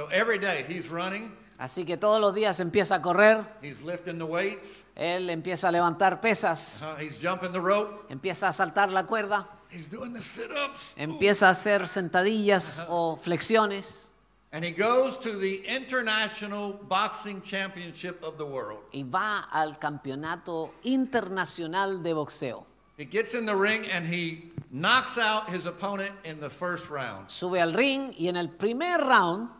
[0.00, 4.16] So every day he's running, Así que todos los días empieza a correr, he's lifting
[4.16, 8.90] the weights, él empieza a levantar pesas, uh-huh, he's jumping the rope, empieza a saltar
[8.90, 10.94] la cuerda, he's doing the sit-ups.
[10.96, 14.08] empieza a hacer sentadillas o flexiones.
[14.52, 18.80] And he goes to the International Boxing Championship of the World.
[18.92, 22.64] y va al campeonato internacional de boxeo.
[22.96, 27.30] He gets in the ring and he knocks out his opponent in the first round.
[27.30, 29.59] Sube al ring y en el primer round,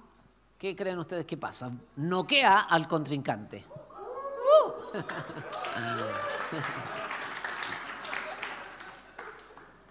[0.61, 1.73] ¿qué creen ustedes que pasa?
[1.97, 3.65] Noquea al contrincante.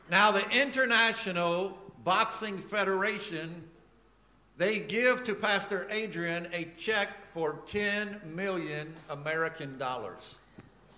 [0.09, 3.63] Now, the International Boxing Federation,
[4.57, 10.37] they give to Pastor Adrian a check for 10 million American dollars.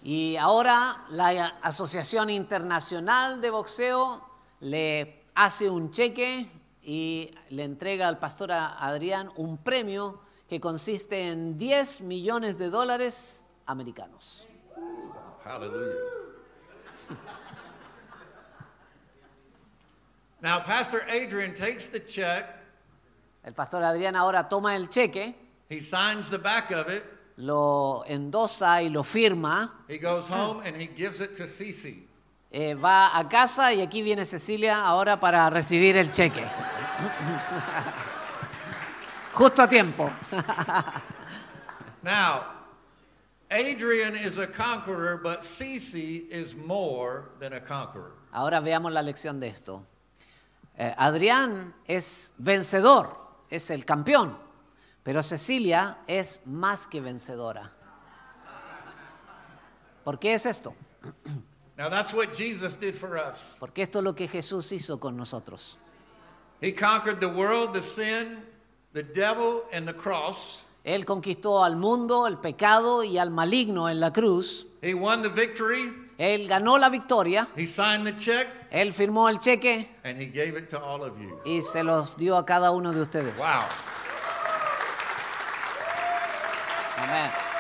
[0.04, 4.22] Y ahora la Asociación Internacional de Boxeo
[4.62, 6.48] le hace un cheque
[6.84, 13.46] y le entrega al pastor Adrián un premio que consiste en 10 millones de dólares
[13.66, 14.48] americanos.
[15.44, 15.96] Hallelujah.
[20.42, 22.46] now, Pastor Adrian takes the check,
[23.44, 25.36] El pastor Adrián ahora toma el cheque,
[25.70, 27.04] he signs the back of it,
[27.38, 32.04] lo endosa y lo firma, he goes home, and he gives it to Cece.
[32.52, 36.44] Eh, va a casa y aquí viene Cecilia ahora para recibir el cheque.
[39.34, 40.12] Justo a tiempo.
[42.04, 42.44] Now,
[43.50, 48.18] Adrian is a conqueror, but Cece is more than a conqueror.
[48.34, 49.86] Ahora veamos la lección de esto.
[50.78, 53.18] Eh, Adrián es vencedor,
[53.50, 54.38] es el campeón,
[55.04, 57.72] pero Cecilia es más que vencedora.
[60.04, 60.76] ¿Por qué es esto?
[61.82, 63.38] Now, that's what Jesus did for us.
[63.60, 65.80] Porque esto es lo que Jesús hizo con nosotros.
[66.62, 68.46] He conquered the world, the sin,
[68.94, 70.64] the devil, and the cross.
[70.86, 74.68] Él conquistó al mundo, el pecado y al maligno en la cruz.
[74.84, 75.92] He won the victory.
[76.20, 80.56] Él ganó la victoria, He signed the check, él firmó el cheque and he gave
[80.56, 81.40] it to all of you.
[81.46, 83.40] y se los dio a cada uno de ustedes.
[83.40, 83.66] Wow.
[86.98, 87.51] Amén.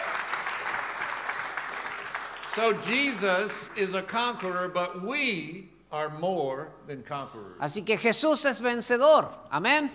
[2.55, 7.57] So Jesus is a conqueror, but we are more than conquerors.
[7.61, 9.29] Así que Jesús es vencedor.
[9.49, 9.89] Amén.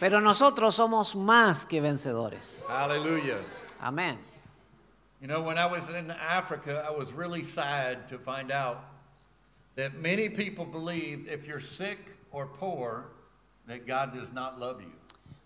[0.00, 2.64] Pero nosotros somos más que vencedores.
[2.66, 3.44] Hallelujah.
[3.80, 4.18] Amén.
[5.20, 8.84] You know, when I was in Africa, I was really sad to find out
[9.76, 11.98] that many people believe if you're sick
[12.32, 13.06] or poor,
[13.66, 14.92] that God does not love you.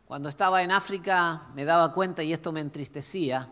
[0.07, 3.49] Cuando estaba en África me daba cuenta, y esto me entristecía,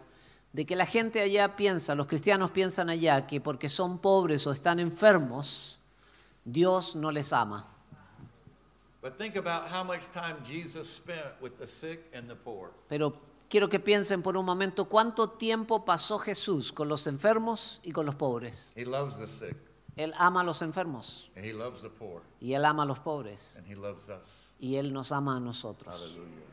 [0.52, 4.52] de que la gente allá piensa, los cristianos piensan allá, que porque son pobres o
[4.52, 5.80] están enfermos,
[6.44, 7.66] Dios no les ama.
[12.88, 13.14] Pero
[13.48, 18.04] quiero que piensen por un momento cuánto tiempo pasó Jesús con los enfermos y con
[18.04, 18.72] los pobres.
[18.76, 19.56] He loves the sick,
[19.96, 22.98] Él ama a los enfermos and he loves the poor, y Él ama a los
[22.98, 24.30] pobres and he loves us.
[24.58, 25.94] y Él nos ama a nosotros.
[25.94, 26.50] Hallelujah.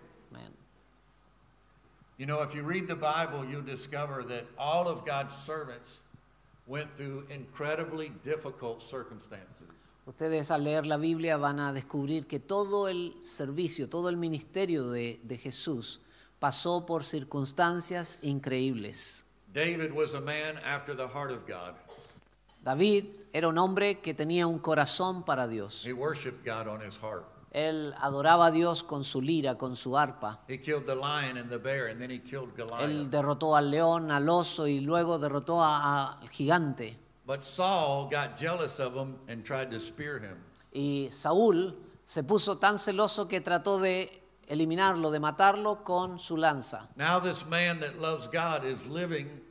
[2.17, 5.99] You know, if you read the Bible, you'll discover that all of God's servants
[6.65, 9.67] went through incredibly difficult circumstances.
[10.07, 14.89] Ustedes al leer la Biblia van a descubrir que todo el servicio, todo el ministerio
[14.89, 15.99] de, de Jesús
[16.39, 19.25] pasó por circunstancias increíbles.
[19.53, 21.75] David was a man after the heart of God.
[22.63, 25.85] David era un hombre que tenía un corazón para Dios.
[25.85, 27.25] He worshiped God on his heart.
[27.57, 30.41] Él adoraba a Dios con su lira, con su arpa.
[30.47, 34.11] He killed the lion and the bear, and then he killed Él derrotó al león,
[34.11, 36.95] al oso y luego derrotó al gigante.
[37.25, 40.37] But Saul got jealous of him and tried to spear him.
[40.71, 46.87] Y Saúl se puso tan celoso que trató de eliminarlo, de matarlo con su lanza.
[46.95, 49.41] Now, this man that loves God is living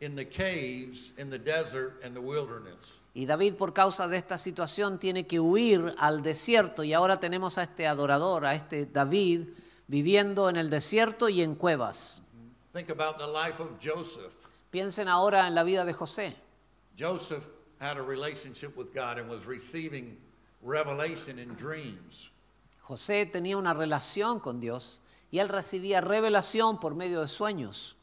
[0.00, 3.01] in the caves, in the desert, and the wilderness.
[3.14, 7.58] Y David por causa de esta situación tiene que huir al desierto y ahora tenemos
[7.58, 9.48] a este adorador, a este David,
[9.86, 12.22] viviendo en el desierto y en cuevas.
[12.72, 14.32] Think about the life of Joseph.
[14.70, 16.34] Piensen ahora en la vida de José.
[16.98, 17.44] Joseph
[17.78, 20.16] had a relationship with God and was receiving
[20.62, 22.30] revelation in dreams.
[22.80, 27.96] José tenía una relación con Dios y él recibía revelación por medio de sueños.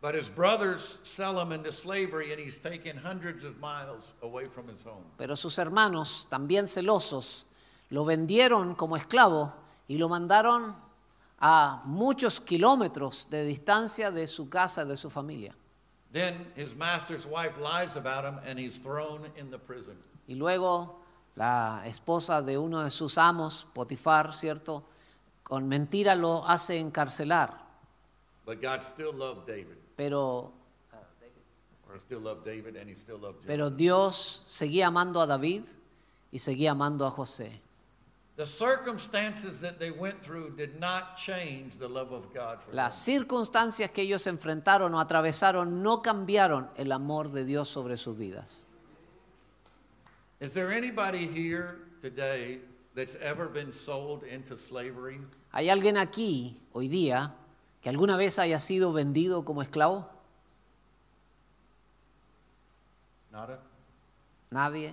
[0.00, 4.68] But his brothers sell him into slavery, and he's taken hundreds of miles away from
[4.68, 5.04] his home.
[5.16, 7.44] Pero sus hermanos, también celosos,
[7.90, 9.52] lo vendieron como esclavo
[9.88, 10.74] y lo mandaron
[11.40, 15.54] a muchos kilómetros de distancia de su casa, de su familia.
[16.12, 19.96] Then his master's wife lies about him, and he's thrown in the prison.
[20.28, 21.00] Y luego
[21.36, 24.84] la esposa de uno de sus amos, Potifar, ¿cierto?
[25.42, 27.66] Con mentira lo hace encarcelar.
[28.44, 30.52] But God still loved David, Pero,
[33.74, 35.62] Dios seguía amando a David
[36.30, 37.62] y seguía amando a José.
[38.36, 42.76] The circumstances that they went through did not change the love of God for them.
[42.76, 48.14] Las circunstancias que ellos enfrentaron o atravesaron no cambiaron el amor de Dios sobre sus
[48.18, 48.66] vidas.
[50.40, 52.60] Is there anybody here today
[52.94, 55.18] that's ever been sold into slavery?
[55.52, 57.32] ¿Hay alguien aquí hoy día
[57.86, 60.10] que alguna vez haya sido vendido como esclavo?
[63.30, 63.60] Nada.
[64.50, 64.92] Nadie.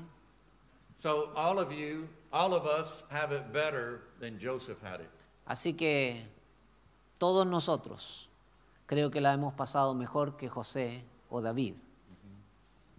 [1.00, 5.10] So all of you, all of us have it better than Joseph had it.
[5.48, 6.24] Así que
[7.18, 8.30] todos nosotros
[8.86, 11.74] creo que la hemos pasado mejor que José o David.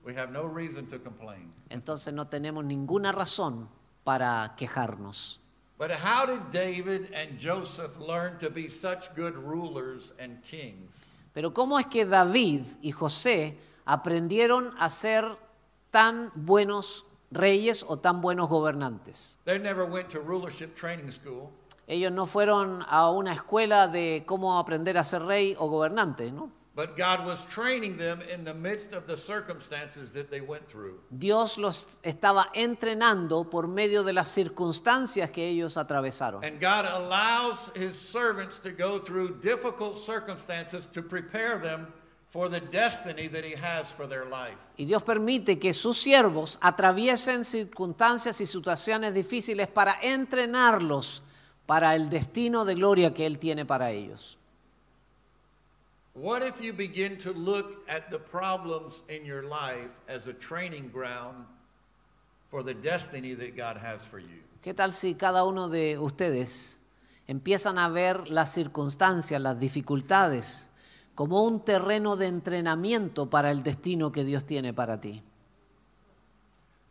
[0.05, 1.53] We have no reason to complain.
[1.69, 3.69] Entonces no tenemos ninguna razón
[4.03, 5.39] para quejarnos.
[5.77, 10.93] But how did David and Joseph learn to be such good rulers and kings?
[11.35, 15.37] Pero ¿cómo es que David y José aprendieron a ser
[15.91, 19.39] tan buenos reyes o tan buenos gobernantes?
[19.45, 21.51] They never went to rulership training school.
[21.89, 26.51] Ellos no fueron a una escuela de cómo aprender a ser rey o gobernante, ¿no?
[26.77, 30.99] But God was training them in the midst of the circumstances that they went through.
[31.17, 36.43] Dios los estaba entrenando por medio de las circunstancias que ellos atravesaron.
[36.45, 41.93] And God allows his servants to go through difficult circumstances to prepare them
[42.31, 44.57] for the destiny that he has for their life.
[44.77, 51.23] Y Dios permite que sus siervos atraviesen circunstancias y situaciones difíciles para entrenarlos
[51.67, 54.39] para el destino de gloria que Él tiene para ellos.
[56.15, 60.91] What if you begin to look at the problems in your life as a training
[60.93, 61.45] ground
[62.53, 64.43] for the destiny that God has for you?
[64.63, 66.79] ¿Qué tal si cada uno de ustedes
[67.27, 70.71] empiezan a ver las circunstancias, las dificultades,
[71.17, 75.21] como un terreno de entrenamiento para el destino que Dios tiene para ti?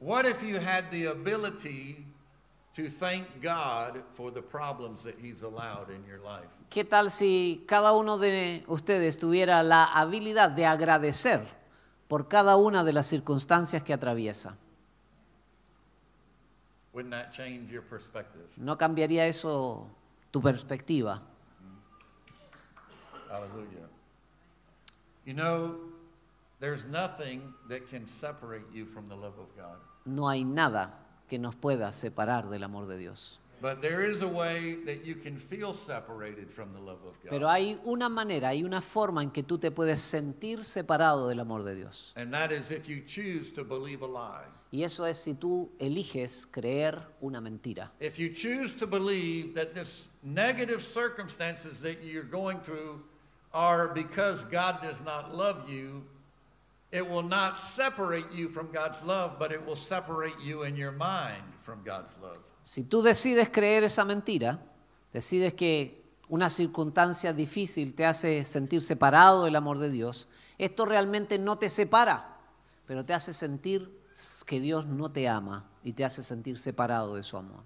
[0.02, 2.06] What if you had the ability
[2.76, 6.50] to thank God for the problems that He's allowed in your life?
[6.70, 11.46] ¿Qué tal si cada uno de ustedes tuviera la habilidad de agradecer
[12.08, 14.58] por cada una de las circunstancias que atraviesa?
[16.94, 18.46] Wouldn't that change your perspective?
[18.58, 19.88] ¿No cambiaría eso
[20.32, 21.22] tu perspectiva?
[23.30, 23.88] Hallelujah.
[25.26, 25.76] You know,
[26.60, 29.78] there's nothing that can separate you from the love of God.
[30.06, 31.03] No hay nada
[31.34, 33.40] que nos pueda separar del amor de Dios.
[37.28, 41.40] Pero hay una manera, hay una forma en que tú te puedes sentir separado del
[41.40, 42.14] amor de Dios.
[42.16, 44.46] And that is if you choose to believe a lie.
[44.70, 47.92] Y eso es si tú eliges creer una mentira.
[48.00, 53.02] If you choose to believe that this negative circumstances that you're going through
[53.56, 56.04] are because God does not love you,
[56.94, 60.92] it will not separate you from God's love, but it will separate you in your
[60.92, 62.38] mind from God's love.
[62.64, 64.60] Si tú decides creer esa mentira,
[65.12, 70.28] decides que una circunstancia difícil te hace sentir separado del amor de Dios,
[70.60, 72.38] esto realmente no te separa,
[72.86, 73.90] pero te hace sentir
[74.46, 77.64] que Dios no te ama y te hace sentir separado de su amor.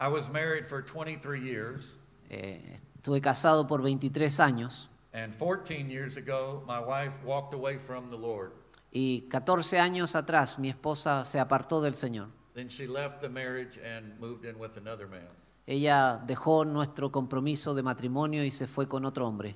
[0.00, 1.92] I was married for 23 years,
[2.30, 8.10] Eh, estuve casado por 23 años and 14 years ago, my wife walked away from
[8.10, 8.52] the Lord.
[8.92, 12.28] y 14 años atrás mi esposa se apartó del Señor.
[12.54, 15.28] Then she left the marriage and moved in with another man.
[15.66, 19.54] Ella dejó nuestro compromiso de matrimonio y se fue con otro hombre.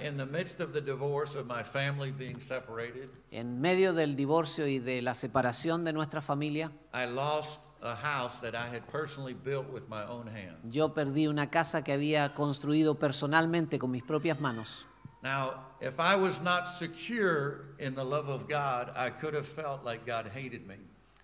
[0.00, 4.66] In the midst of the divorce of my family being separated, En medio del divorcio
[4.66, 9.34] y de la separación de nuestra familia, I lost a house that I had personally
[9.34, 10.56] built with my own hands.
[10.72, 14.86] yo perdí una casa que había construido personalmente con mis propias manos.
[15.22, 19.84] Now, if I was not secure in the love of God, I could have felt
[19.84, 20.76] like God hated me.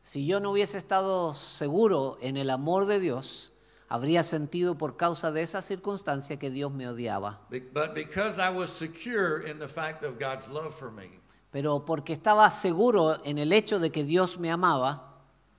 [0.03, 3.53] Si yo no hubiese estado seguro en el amor de Dios,
[3.89, 7.39] habría sentido por causa de esa circunstancia que Dios me odiaba.
[7.51, 11.21] But because I was secure in the fact of God's love for me,
[11.53, 15.12] Pero porque estaba seguro en el hecho de que Dios me amaba,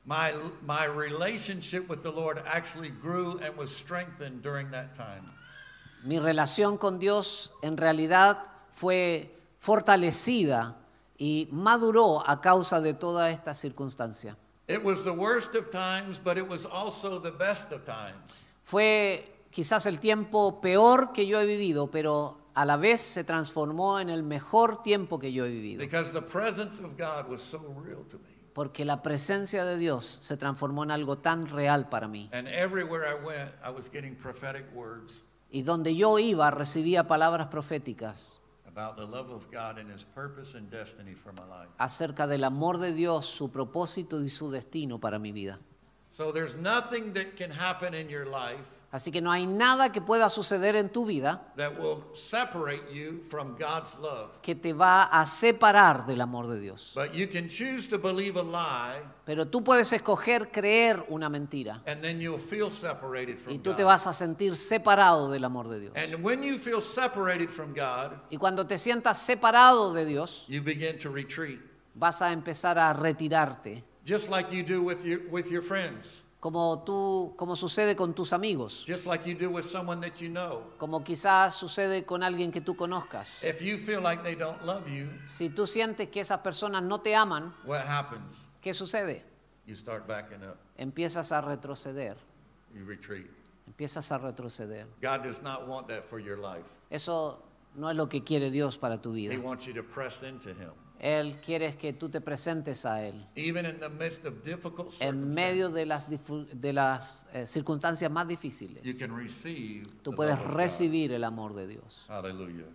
[0.06, 0.34] my,
[0.66, 5.24] my relationship with the Lord actually grew and was strengthened during that time.
[6.04, 10.76] mi relación con Dios en realidad fue fortalecida
[11.18, 14.38] y maduró a causa de toda esta circunstancia.
[14.68, 18.16] It was the worst of times, but it was also the best of times.
[18.64, 24.00] Fue quizás el tiempo peor que yo he vivido, pero a la vez se transformó
[24.00, 25.80] en el mejor tiempo que yo he vivido.
[25.80, 28.33] Because the presence of God was so real to me.
[28.54, 32.30] Porque la presencia de Dios se transformó en algo tan real para mí.
[32.32, 37.48] And everywhere I went, I was getting prophetic words Y donde yo iba recibía palabras
[37.48, 41.70] proféticas about the love of God and His purpose and destiny for my life.
[41.78, 45.60] acerca del amor de Dios, su propósito y su destino para mi vida.
[46.16, 50.02] So there's nothing that can happen in your life Así que no hay nada que
[50.02, 54.40] pueda suceder en tu vida that will separate you from God's love.
[54.44, 56.92] que te va a separar del amor de Dios.
[56.94, 61.82] But you can choose to believe a lie, Pero tú puedes escoger creer una mentira
[61.88, 65.80] and then you'll feel separated y tú te vas a sentir separado del amor de
[65.80, 65.94] Dios.
[65.96, 70.62] And when you feel separated from God, Y cuando te sientas separado de Dios, you
[70.62, 71.60] begin to retreat,
[71.96, 76.06] vas a empezar a retirarte, just like you do with your, with your friends.
[76.44, 80.28] Como tú, como sucede con tus amigos, just like you do with someone that you
[80.28, 80.62] know.
[80.78, 83.42] como quizás sucede con alguien que tú conozcas.
[83.46, 87.00] If you feel like they don't love you, Si tú sientes que esas personas no
[87.00, 88.50] te aman, what happens?
[88.62, 89.24] ¿qué sucede?
[89.66, 90.58] You start backing up.
[90.78, 92.18] Empiezas a retroceder,
[92.76, 93.28] You retreat.
[93.66, 94.86] empiezas a retroceder.
[95.02, 96.66] God does not want that for your life.
[96.90, 97.42] Eso
[97.74, 99.34] no es lo que quiere Dios para tu vida.
[99.34, 100.74] He wants you to press into Him.
[101.04, 103.28] Él quiere que tú te presentes a Él.
[103.36, 108.24] Even in the midst of difficult En medio de las, de las eh, circunstancias más
[108.24, 112.06] you difíciles, can receive tú puedes recibir el amor de Dios.
[112.08, 112.68] Hallelujah.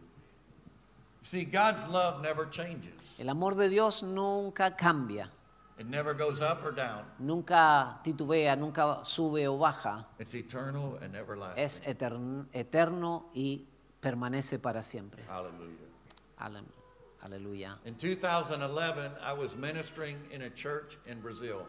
[1.22, 2.94] See, God's love never changes.
[3.18, 5.30] El amor de Dios nunca cambia,
[5.78, 7.04] It never goes up or down.
[7.18, 10.06] nunca titubea, nunca sube o baja.
[10.18, 11.64] It's eternal and everlasting.
[11.64, 13.64] Es etern- eterno y
[14.00, 15.24] permanece para siempre.
[15.28, 15.86] Hallelujah.
[16.36, 16.62] Ale-
[17.28, 17.76] Aleluya.
[17.84, 21.66] In 2011, I was ministering in a church in Brazil,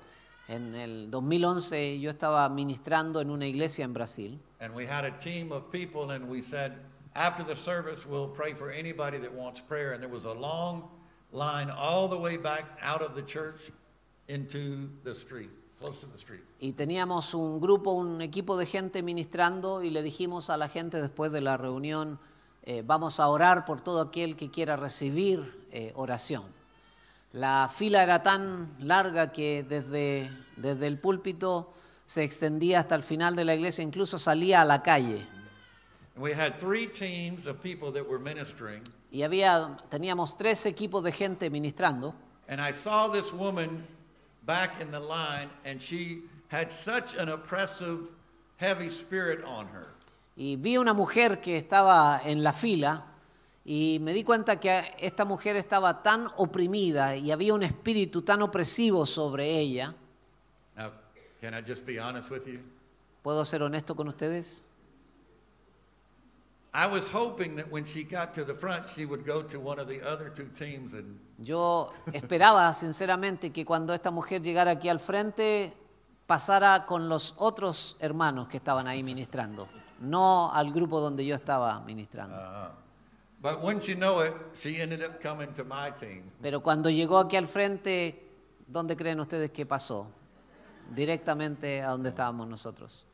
[0.47, 5.11] En el 2011 yo estaba ministrando en una iglesia en Brasil and we had a
[5.11, 6.73] team of people, and we said,
[7.15, 9.93] after the service, we'll pray for anybody that wants prayer.
[9.93, 10.89] And there was a long
[11.31, 13.71] line all the way back out of the church
[14.27, 15.49] into the street,
[15.79, 16.41] close to the street.
[16.59, 21.01] y teníamos un grupo, un equipo de gente ministrando y le dijimos a la gente
[21.01, 22.19] después de la reunión,
[22.69, 26.43] eh, vamos a orar por todo aquel que quiera recibir eh, oración.
[27.33, 31.73] La fila era tan larga que desde, desde el púlpito
[32.05, 35.25] se extendía hasta el final de la iglesia, incluso salía a la calle.
[36.13, 41.03] And we had three teams of people that were ministering, Y había, teníamos tres equipos
[41.03, 42.13] de gente ministrando.
[42.49, 43.83] and I saw this woman
[44.45, 48.09] back in the line, and she had such an oppressive,
[48.57, 49.87] heavy spirit on her.
[50.39, 53.07] Y vi una mujer que estaba en la fila
[53.65, 58.41] y me di cuenta que esta mujer estaba tan oprimida y había un espíritu tan
[58.41, 59.93] opresivo sobre ella.
[60.77, 60.91] Now,
[61.41, 62.61] can I just be honest with you?
[63.21, 64.65] ¿Puedo ser honesto con ustedes?
[66.73, 69.77] I was hoping that when she got to the front, she would go to one
[69.77, 74.87] of the other two teams and Yo esperaba sinceramente que cuando esta mujer llegara aquí
[74.87, 75.73] al frente
[76.25, 79.67] pasara con los otros hermanos que estaban ahí ministrando,
[79.99, 82.35] no al grupo donde yo estaba ministrando.
[83.41, 86.23] but wouldn't you know it, she ended up coming to my team.
[86.41, 88.21] Pero cuando llegó aquí al frente,
[88.67, 90.07] ¿dónde creen ustedes que pasó?
[90.93, 93.05] Directamente a donde estábamos nosotros.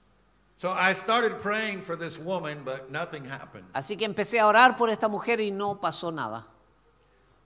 [0.57, 3.65] So I started praying for this woman, but nothing happened.
[3.73, 6.47] Así que empecé a orar por esta mujer y no pasó nada.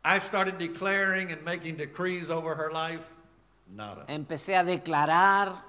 [0.06, 3.04] I started declaring and making decrees over her life.
[3.68, 4.06] Nada.
[4.08, 5.64] Empecé a declarar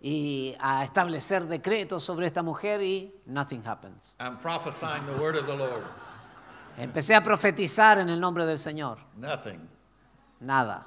[0.00, 4.16] y a establecer decretos sobre esta mujer y nothing happens.
[4.20, 5.84] I'm prophesying the word of the Lord.
[6.76, 8.98] Empecé a profetizar en el nombre del Señor.
[9.16, 9.68] Nothing.
[10.40, 10.86] Nada.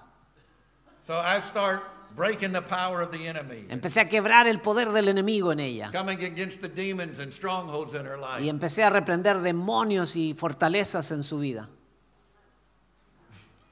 [1.05, 1.81] So I start
[2.15, 5.91] breaking the power of the enemy, Empecé a quebrar el poder del enemigo en ella.
[5.91, 8.49] coming against the demons and strongholds in her Y life.
[8.49, 11.67] empecé a reprender demonios y fortalezas en su vida.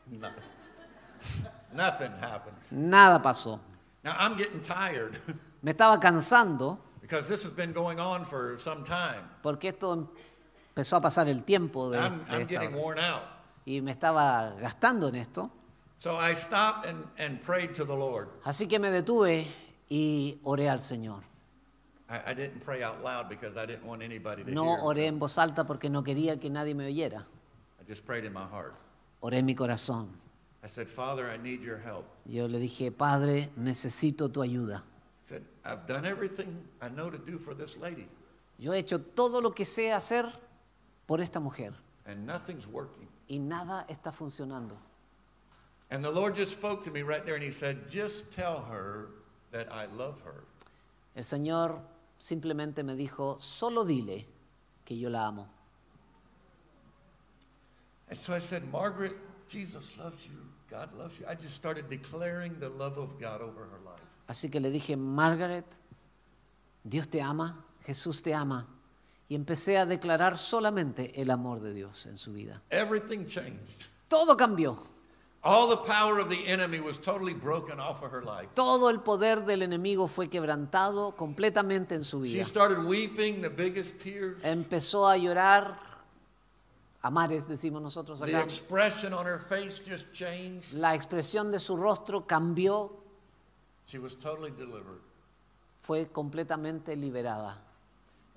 [0.09, 0.29] No-
[1.73, 2.57] Nothing happened.
[2.71, 3.59] Nada pasó.
[4.09, 5.17] Now I'm getting tired
[5.61, 9.21] Me estaba cansando because this has been going on for some time.
[9.43, 10.09] porque esto
[10.75, 13.23] empezó a pasar el tiempo de, I'm, de I'm esta getting worn out.
[13.65, 15.51] y me estaba gastando en esto.
[15.99, 18.29] So I stopped and, and prayed to the Lord.
[18.45, 19.45] Así que me detuve
[19.89, 21.21] y oré al Señor.
[22.09, 24.79] I, I didn't pray out loud because I didn't want anybody to No hear.
[24.81, 27.25] oré en voz alta porque no quería que nadie me oyera.
[27.79, 28.73] I just prayed in my heart.
[29.21, 30.07] Oré en mi corazón.
[30.63, 32.05] I said, Father, I need your help.
[32.25, 34.77] Yo le dije, Padre, necesito tu ayuda.
[34.81, 38.07] I said, I've done everything I know to do for this lady,
[38.57, 40.25] Yo he hecho todo lo que sé hacer
[41.07, 41.73] por esta mujer
[42.05, 43.07] and nothing's working.
[43.29, 44.75] y nada está funcionando.
[45.91, 49.09] And the Lord just spoke to me right there, and He said, Just tell her
[49.51, 50.43] that I love her.
[51.15, 51.79] El Señor
[52.19, 54.25] simplemente me dijo, solo dile
[54.85, 55.47] que yo la amo.
[58.09, 59.13] And so I said, Margaret,
[59.47, 60.37] Jesus loves you.
[60.69, 61.25] God loves you.
[61.27, 64.03] I just started declaring the love of God over her life.
[64.27, 65.65] Así que le dije, Margaret,
[66.83, 68.67] Dios te ama, Jesús te ama.
[69.27, 72.61] Y empecé a declarar solamente el amor de Dios en su vida.
[72.69, 73.85] Everything changed.
[74.07, 74.77] Todo cambió.
[75.41, 78.49] All the power of the enemy was totally broken off of her life.
[78.55, 82.45] Todo el poder del enemigo fue quebrantado completamente en su She vida.
[82.45, 84.37] started weeping the biggest tears.
[84.43, 85.79] Empezó a llorar
[87.01, 88.43] a mares, decimos nosotros The acá.
[88.43, 90.73] expression on her face just changed.
[90.73, 92.91] La expresión de su rostro cambió,
[93.87, 94.99] She was totally delivered.
[95.81, 97.57] fue completamente liberada.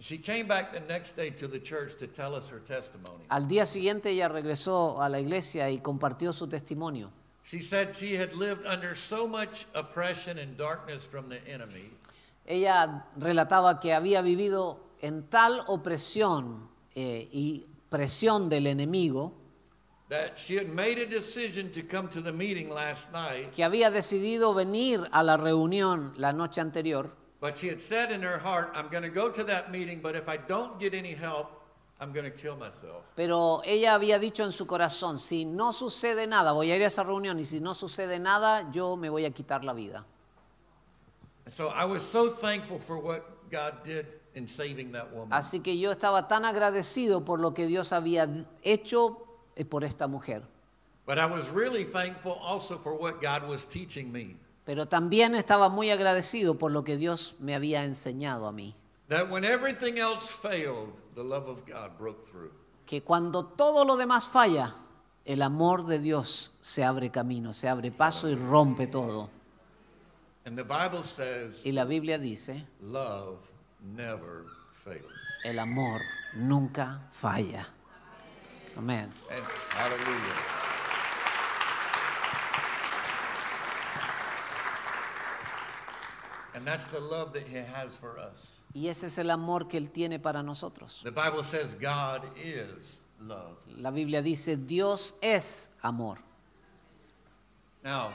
[0.01, 3.25] She came back the next day to the church to tell us her testimony.
[3.29, 7.11] Al día siguiente ella regresó a la iglesia y compartió su testimonio.
[7.45, 11.91] She said she had lived under so much oppression and darkness from the enemy
[12.47, 19.35] Ella relataba que había vivido en tal opresión eh, y presión del enemigo
[20.09, 23.91] that she had made a decision to come to the meeting last night, que había
[23.91, 28.71] decidido venir a la reunión la noche anterior, but she had said in her heart,
[28.75, 31.63] I'm going to go to that meeting, but if I don't get any help,
[32.01, 33.05] I'm going to kill myself.
[33.15, 36.87] pero ella había dicho en su corazón, si no sucede nada, voy a ir a
[36.87, 40.05] esa reunión y si no sucede nada, yo me voy a quitar la vida.
[41.45, 45.33] And so I was so thankful for what God did in saving that woman.
[45.33, 48.29] Así que yo estaba tan agradecido por lo que Dios había
[48.63, 49.27] hecho
[49.57, 50.43] eh, por esta mujer.
[51.05, 54.37] But I was really thankful also for what God was teaching me.
[54.65, 58.75] Pero también estaba muy agradecido por lo que Dios me había enseñado a mí.
[59.09, 62.53] That when everything else failed, the love of God broke through.
[62.87, 64.75] Que cuando todo lo demás falla,
[65.25, 69.29] el amor de Dios se abre camino, se abre paso y rompe todo.
[70.45, 73.39] And the Bible says, Y la Biblia dice, love
[73.85, 74.47] never
[74.85, 75.13] fails.
[75.45, 76.03] el amor
[76.35, 77.67] nunca falla.
[78.77, 79.11] Amén.
[79.31, 80.63] And hallelujah.
[86.55, 88.53] And that's the love that he has for us.
[88.75, 91.01] Y ese es el amor que Él tiene para nosotros.
[91.03, 93.57] The Bible says God is love.
[93.77, 96.19] La Biblia dice, Dios es amor.
[97.85, 98.13] Now,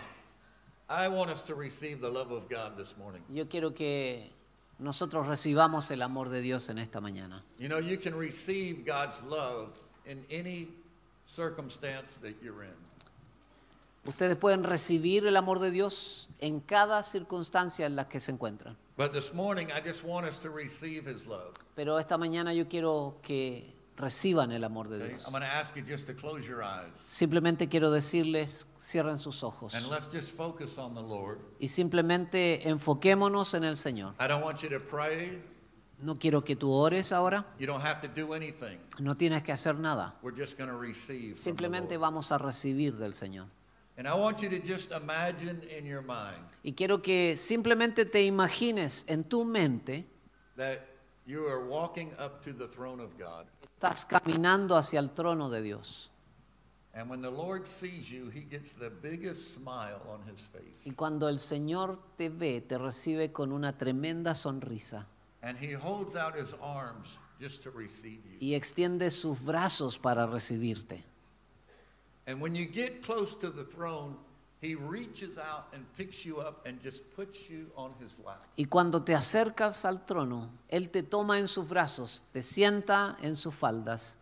[0.90, 3.22] I want us to receive the love of God this morning.
[3.30, 4.32] Yo quiero que
[4.80, 7.44] nosotros recibamos el amor de Dios en esta mañana.
[7.60, 9.70] You know, you can receive God's love
[10.06, 10.70] in any
[11.36, 12.74] circumstance that you're in.
[14.06, 18.78] Ustedes pueden recibir el amor de Dios en cada circunstancia en la que se encuentran.
[18.96, 21.54] But this morning, I just want us to receive His love.
[21.76, 25.08] Pero esta mañana yo quiero que reciban el amor de?
[25.08, 25.26] Dios.
[25.26, 29.44] I'm going to ask you just to close your eyes Simplemente quiero decirles, cierren sus
[29.44, 31.40] ojos and let's just focus on the Lord.
[31.60, 34.14] y simplemente enfoquémonos en el Señor.
[34.20, 35.42] I don't want you to pray.
[36.00, 38.78] No quiero que tú ores ahora, You don't have to do anything.
[39.00, 40.14] no tienes que hacer nada.
[40.22, 41.34] We're just going to receive.
[41.34, 43.48] From the Simplemente vamos a recibir del Señor.
[43.98, 48.24] And I want you to just imagine in your mind Y quiero que simplemente te
[48.26, 50.06] imagines en tu mente,
[53.78, 56.10] estás caminando hacia el trono de Dios.
[56.96, 60.80] And when the Lord sees you, He gets the biggest smile on His face.
[60.84, 65.06] Y cuando el Señor te ve, te recibe con una tremenda sonrisa
[65.44, 67.08] And He holds out His arms
[67.40, 68.38] just to receive you.
[68.40, 71.04] y extiende sus brazos para recibirte.
[72.26, 74.18] And when you get close to the throne,
[74.60, 78.42] He reaches out and picks you up and just puts you on His lap.
[78.56, 83.36] Y cuando te acercas al trono, Él te toma en sus brazos, te sienta en
[83.36, 84.18] sus faldas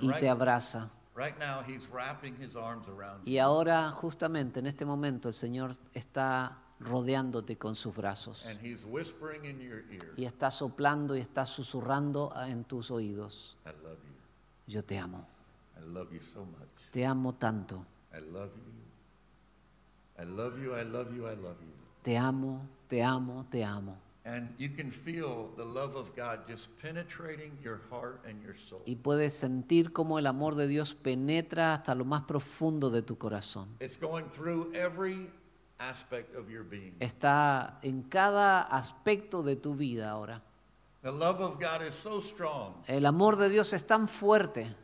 [0.00, 0.90] y te abraza.
[1.14, 3.32] Right now, He's wrapping His arms around you.
[3.32, 8.84] Y ahora, justamente en este momento, el Señor está rodeándote con sus brazos And He's
[8.84, 13.56] whispering in your ear, y está soplando y está susurrando en tus oídos.
[13.64, 14.72] I love you.
[14.72, 15.26] Yo te amo,
[15.76, 16.68] I love you so much.
[16.90, 17.84] te amo tanto,
[20.18, 20.74] I love you.
[20.74, 21.26] I love you.
[21.26, 21.72] I love you.
[22.02, 23.96] Te amo, te amo, te amo.
[24.24, 28.82] And you can feel the love of God just penetrating your heart and your soul.
[28.84, 33.16] Y puedes sentir cómo el amor de Dios penetra hasta lo más profundo de tu
[33.18, 33.68] corazón.
[33.80, 35.30] It's going through every
[35.78, 36.94] aspect of your being.
[36.98, 40.42] Está en cada aspecto de tu vida ahora.
[41.02, 44.74] The love of God is so strong El amor de Dios es tan fuerte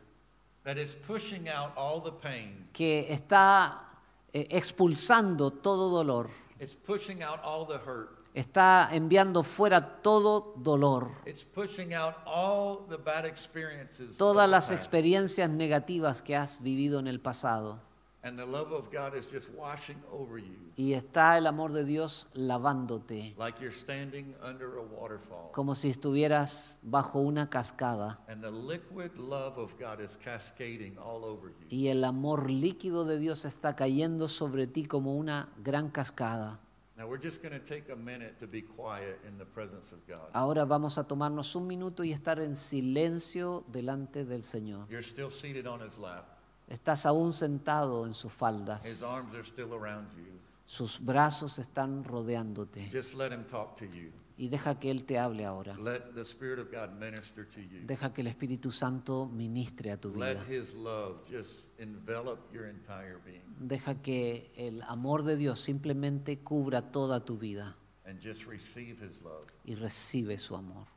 [0.63, 2.69] that it's pushing out all the pain.
[2.71, 3.92] que está
[4.33, 6.29] eh, expulsando todo dolor,
[6.59, 8.09] It's pushing out all the hurt.
[8.33, 14.17] está enviando fuera todo dolor, It's pushing out all the bad experiences.
[14.17, 17.79] todas las experiencias negativas que has vivido en el pasado.
[18.25, 21.83] And the love of God is just washing over you Y está el amor de
[21.83, 25.51] Dios lavándote, like you're standing under a waterfall.
[25.51, 28.19] como si estuvieras bajo una cascada.
[28.29, 31.67] And the liquid love of God is cascading all over you.
[31.69, 36.59] Y el amor líquido de Dios está cayendo sobre ti como una gran cascada.
[36.95, 39.99] Now we're just going to take a minute to be quiet in the presence of
[40.07, 40.29] God.
[40.31, 44.87] Ahora vamos a tomarnos un minuto y estar en silencio delante del Señor.
[44.89, 46.32] You're still seated on his lap.
[46.67, 49.03] Estás aún sentado en sus His faldas.
[49.03, 50.23] arms are still around you.
[50.65, 52.89] Sus brazos están rodeándote.
[52.91, 54.11] Just let him talk to you.
[54.35, 55.77] Y deja que Él te hable ahora.
[55.77, 57.85] Let the Spirit of God minister to you.
[57.85, 60.45] Deja que el Espíritu Santo ministre a tu Let vida.
[60.49, 66.91] his love just envelop your entire being Deja que el amor de Dios simplemente cubra
[66.91, 69.45] toda tu vida and just receive his love.
[69.65, 70.87] y recibe su amor.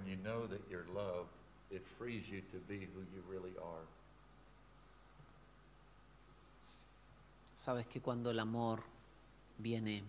[0.00, 1.28] When you know that you're loved,
[1.70, 3.86] it frees you to be who you really are.
[7.54, 8.82] Sabes que cuando el amor
[9.58, 10.02] viene,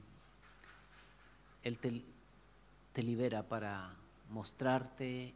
[1.64, 2.02] Él te,
[2.94, 3.92] te libera para
[4.30, 5.34] mostrarte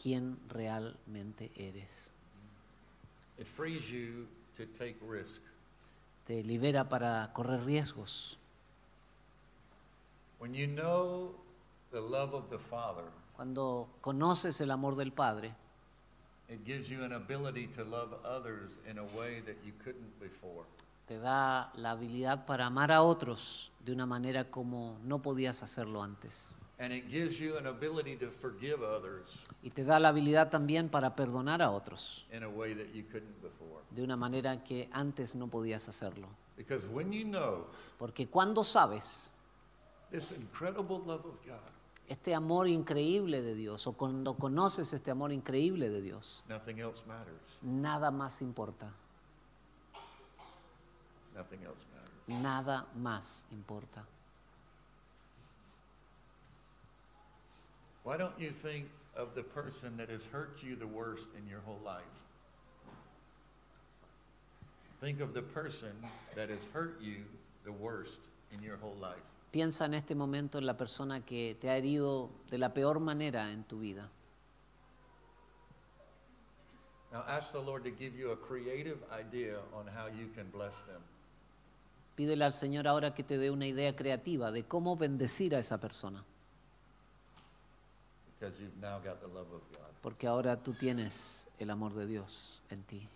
[0.00, 2.12] quién realmente eres.
[3.38, 4.26] It frees you
[4.58, 5.40] to take risk.
[6.26, 8.36] Te libera para correr riesgos.
[10.38, 11.34] When you know
[11.92, 13.10] the love of the Father,
[13.40, 15.54] Cuando conoces el amor del Padre,
[16.50, 20.66] it gives you an ability to love others in a way that you couldn't before.
[21.06, 26.02] te da la habilidad para amar a otros de una manera como no podías hacerlo
[26.02, 26.52] antes.
[26.78, 30.90] And it gives you an ability to forgive others Y te da la habilidad también
[30.90, 33.80] para perdonar a otros in a way that you couldn't before.
[33.90, 36.28] de una manera que antes no podías hacerlo.
[36.58, 37.64] Because when you know
[37.98, 39.32] Porque cuando sabes
[42.10, 47.04] este amor increíble de Dios o cuando conoces este amor increíble de Dios, nothing else
[47.06, 47.40] matters.
[47.62, 48.92] nada más importa.
[51.36, 52.42] Nothing else matters.
[52.42, 54.04] Nada más importa.
[58.02, 61.60] Why don't you think of the person that has hurt you the worst in your
[61.60, 62.02] whole life?
[65.00, 65.92] Think of the person
[66.34, 67.24] that has hurt you
[67.64, 68.18] the worst
[68.52, 69.22] in your whole life.
[69.50, 73.50] Piensa en este momento en la persona que te ha herido de la peor manera
[73.52, 74.08] en tu vida.
[77.12, 80.74] Now ask the Lord to give you a creative idea on how you can bless
[80.86, 81.02] them.
[82.14, 85.78] Pídele al Señor ahora que te dé una idea creativa de cómo bendecir a esa
[85.78, 86.22] persona,
[88.38, 89.90] because you've now got the love of God.
[90.02, 93.08] porque ahora tú tienes el amor de Dios en ti.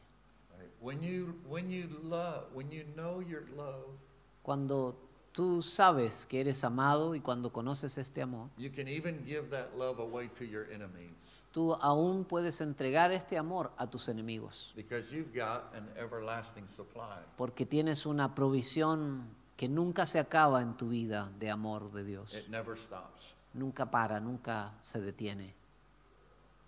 [0.59, 0.71] Right?
[0.81, 3.99] When you when you love, when you know you're loved,
[4.43, 4.97] Cuando
[5.35, 9.69] tú sabes que eres amado y cuando conoces este amor, you can even give that
[9.77, 11.13] love away to your enemies
[11.55, 17.21] tú aún puedes entregar este amor a tus enemigos, because you've got an everlasting supply.
[17.37, 19.25] porque tienes una provisión
[19.57, 22.35] que nunca se acaba en tu vida de amor de Dios.
[22.35, 23.35] It never stops.
[23.53, 25.55] Nunca para, nunca se detiene.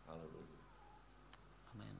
[0.06, 0.46] Hallelujah.
[1.74, 1.98] Amén.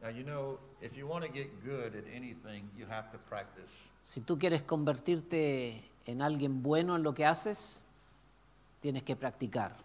[0.00, 3.72] Now you know, if you want to get good at anything, you have to practice.
[4.10, 7.80] Si tú quieres convertirte en alguien bueno en lo que haces,
[8.80, 9.76] tienes que practicar.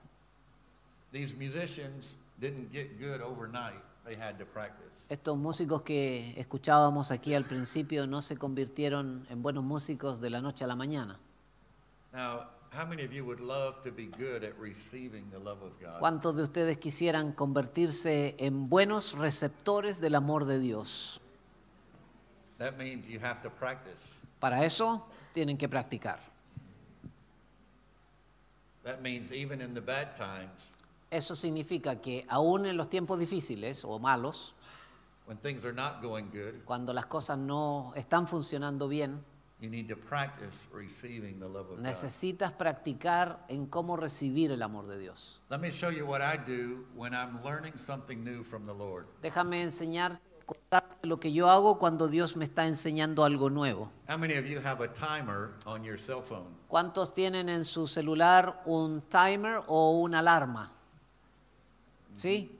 [1.11, 3.83] These musicians didn't get good overnight.
[4.03, 5.05] They had to practice.
[5.09, 10.41] Estos músicos que escuchábamos aquí al principio no se convirtieron en buenos músicos de la
[10.41, 11.19] noche a la mañana.
[12.11, 15.79] Now, how many of you would love to be good at receiving the love of
[15.79, 15.99] God?
[15.99, 21.21] ¿Cuántos de ustedes quisieran convertirse en buenos receptores del amor de Dios?
[22.57, 23.99] That means you have to practice.
[24.39, 26.19] Para eso tienen que practicar.
[28.83, 30.71] That means even in the bad times,
[31.11, 34.53] Eso significa que aún en los tiempos difíciles o malos,
[35.25, 39.23] when things are not going good, cuando las cosas no están funcionando bien,
[39.61, 41.79] you need to practice receiving the love of God.
[41.79, 45.39] necesitas practicar en cómo recibir el amor de Dios.
[45.49, 49.05] Let me show you what I do when I'm learning something new from the Lord.
[49.21, 53.91] Déjame enseñar, contarte lo que yo hago cuando Dios me está enseñando algo nuevo.
[54.07, 56.55] How many of you have a timer on your cell phone?
[56.67, 60.71] ¿Cuántos tienen en su celular un timer o una alarma?
[62.13, 62.51] ¿Sí?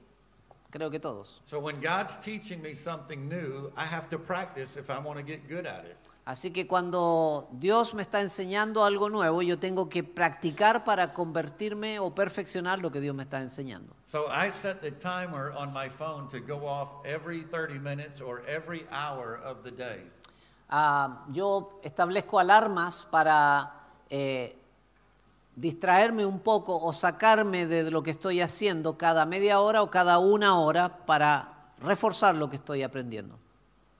[0.71, 1.41] Creo que todos.
[1.45, 5.23] So when God's teaching me something new, I have to practice if I want to
[5.23, 5.97] get good at it.
[6.25, 11.99] Así que cuando Dios me está enseñando algo nuevo, yo tengo que practicar para convertirme
[11.99, 13.95] o perfeccionar lo que Dios me está enseñando.
[14.07, 18.41] So I set the timer on my phone to go off every 30 minutes or
[18.47, 20.09] every hour of the day.
[20.67, 23.71] Ah, yo establezco alarmas para
[24.09, 24.57] eh,
[25.55, 30.17] distraerme un poco o sacarme de lo que estoy haciendo cada media hora o cada
[30.17, 33.44] una hora para reforzar lo que estoy aprendiendo.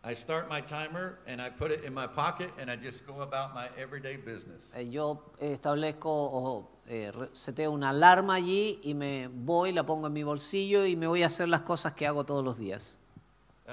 [0.08, 3.22] I start my timer and I put it in my pocket and I just go
[3.22, 4.72] about my everyday business.
[4.76, 10.06] Eh, yo establezco o eh, re- seteo una alarma allí y me voy, la pongo
[10.08, 13.00] en mi bolsillo y me voy a hacer las cosas que hago todos los días.
[13.68, 13.72] Uh,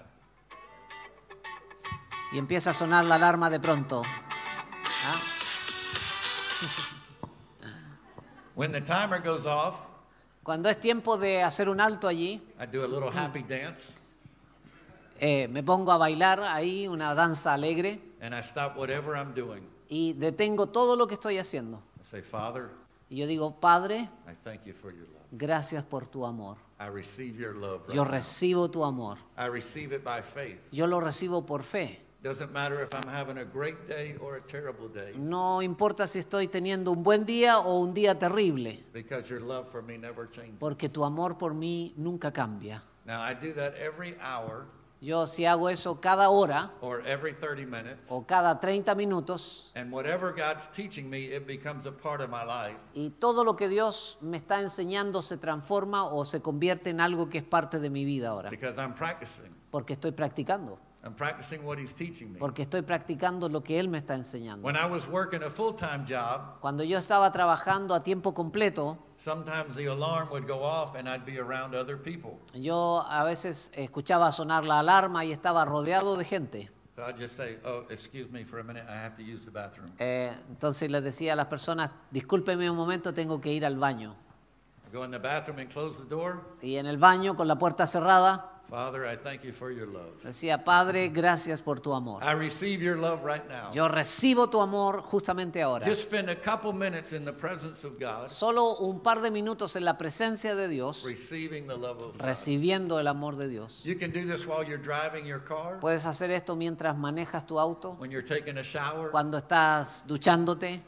[2.35, 4.03] Y empieza a sonar la alarma de pronto.
[5.05, 5.21] ¿Ah?
[8.55, 9.75] When the timer goes off,
[10.43, 13.93] Cuando es tiempo de hacer un alto allí, I do a little happy dance
[15.21, 19.63] eh, me pongo a bailar ahí una danza alegre and I stop whatever I'm doing.
[19.89, 21.83] y detengo todo lo que estoy haciendo.
[22.01, 22.69] I say, Father,
[23.09, 25.23] Y yo digo, Padre, I thank you for your love.
[25.33, 26.57] gracias por tu amor.
[26.81, 27.83] I receive your love.
[27.87, 29.19] right Yo recibo tu amor.
[29.37, 30.59] I receive it by faith.
[30.73, 32.01] Yo lo recibo por fe.
[32.23, 36.21] Doesn't matter if I'm having a great day or a terrible day, No importa si
[36.21, 40.31] estoy teniendo un buen día o un día terrible, because your love for me never
[40.31, 40.55] changes.
[40.61, 42.83] porque tu amor por mí nunca cambia.
[43.05, 44.67] Now, I do that every hour
[45.05, 49.91] Yo si hago eso cada hora or every 30 minutes, o cada 30 minutos, and
[49.93, 52.79] whatever God's teaching me, it becomes a part of my life.
[52.95, 57.29] y todo lo que Dios me está enseñando se transforma o se convierte en algo
[57.29, 59.53] que es parte de mi vida ahora, Because I'm practicing.
[59.73, 62.39] porque estoy practicando, I'm practicing what He's teaching me.
[62.39, 64.65] porque estoy practicando lo que Él me está enseñando.
[64.65, 68.99] When I was working a full time job, Cuando yo estaba trabajando a tiempo completo,
[69.17, 72.39] sometimes the alarm would go off and I'd be around other people.
[72.55, 76.71] yo a veces escuchaba sonar la alarma y estaba rodeado de gente.
[76.95, 79.51] So I'd just say, Oh, excuse me for a minute, I have to use the
[79.51, 79.91] bathroom.
[79.99, 84.15] Eh, entonces les decía a las personas, discúlpeme un momento, tengo que ir al baño.
[84.93, 86.43] Go in the bathroom and close the door.
[86.61, 90.15] Y en el baño, con la puerta cerrada, Father, I thank you for your love.
[90.25, 92.23] decía, Padre, gracias por tu amor.
[92.25, 93.71] I receive your love right now.
[93.75, 95.85] Yo recibo tu amor justamente ahora.
[95.85, 99.77] Just spend a couple minutes in the presence of God, Solo un par de minutos
[99.77, 102.23] en la presencia de Dios, receiving the love of God.
[102.23, 103.83] recibiendo el amor de Dios.
[103.85, 107.59] You can do this while you're driving your car, Puedes hacer esto mientras manejas tu
[107.59, 110.81] auto, when you're taking a shower, cuando estás duchándote,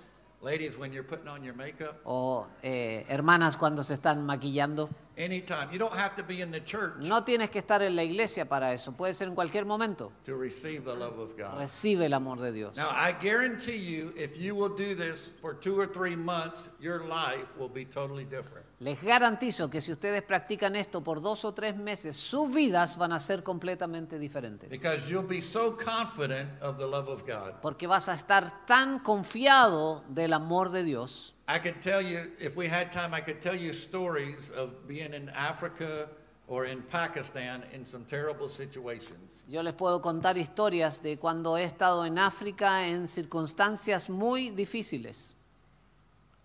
[0.45, 4.91] ladies, when you're putting on your makeup, o eh, hermanas cuando se están maquillando.
[5.17, 5.69] anytime.
[5.73, 8.45] You don't have to be in the church No tienes que estar en la iglesia
[8.49, 10.13] para eso, puede ser en cualquier momento.
[10.25, 11.59] to receive the love of God.
[11.59, 12.77] Recibe el amor de Dios.
[12.77, 17.05] Now, I guarantee you, if you will do this for two or three months, your
[17.05, 18.64] life will be totally different.
[18.81, 23.13] Les garantizo que si ustedes practican esto por dos o tres meses, sus vidas van
[23.13, 24.69] a ser completamente diferentes.
[24.69, 27.61] Because you'll be so confident of the love of God.
[27.63, 31.35] Porque vas a estar tan confiado del amor de Dios.
[31.47, 35.15] I could tell you, if we had time, I could tell you stories of being
[35.15, 36.09] in Africa
[36.49, 39.21] or in Pakistan in some terrible situations.
[39.47, 45.37] Yo les puedo contar historias de cuando he estado en África en circunstancias muy difíciles.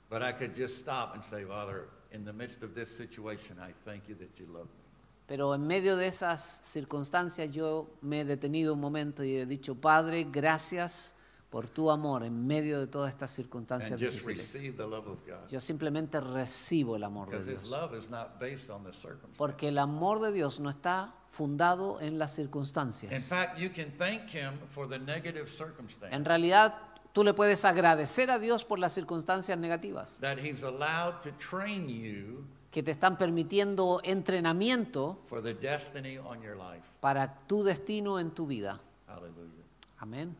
[0.09, 3.73] But I could just stop and say, Father, in the midst of this situation, I
[3.85, 4.83] thank you that you love me.
[5.27, 9.75] Pero en medio de esas circunstancias yo me he detenido un momento y he dicho,
[9.75, 11.13] Padre, gracias
[11.51, 14.37] por tu amor en medio de todas estas circunstancias difíciles.
[14.53, 15.47] receive the love of God.
[15.49, 17.69] Yo simplemente recibo el amor de Dios.
[17.69, 19.37] love is not based on the circumstances.
[19.37, 23.27] Porque el amor de Dios no está fundado en las In circunstancias.
[23.29, 26.73] fact, you can thank Him for the negative circumstance En realidad,
[27.19, 31.89] tú le puedes agradecer a Dios por las circunstancias negativas, that He's allowed to train
[31.89, 36.85] you que te están permitiendo entrenamiento for the destiny on your life.
[37.01, 38.79] para tu destino en tu vida.
[39.05, 39.65] Hallelujah.
[39.97, 40.33] Amén.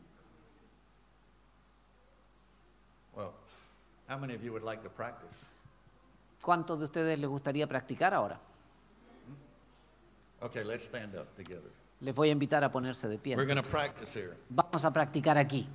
[3.14, 3.34] Well,
[4.08, 5.36] how many of you would like to practice?
[6.40, 8.40] ¿Cuántos de ustedes les gustaría practicar ahora?
[10.40, 11.70] Okay, let's stand up together.
[12.00, 13.36] Les voy a invitar a ponerse de pie.
[13.36, 14.34] We're practice here.
[14.48, 15.68] Vamos a practicar aquí.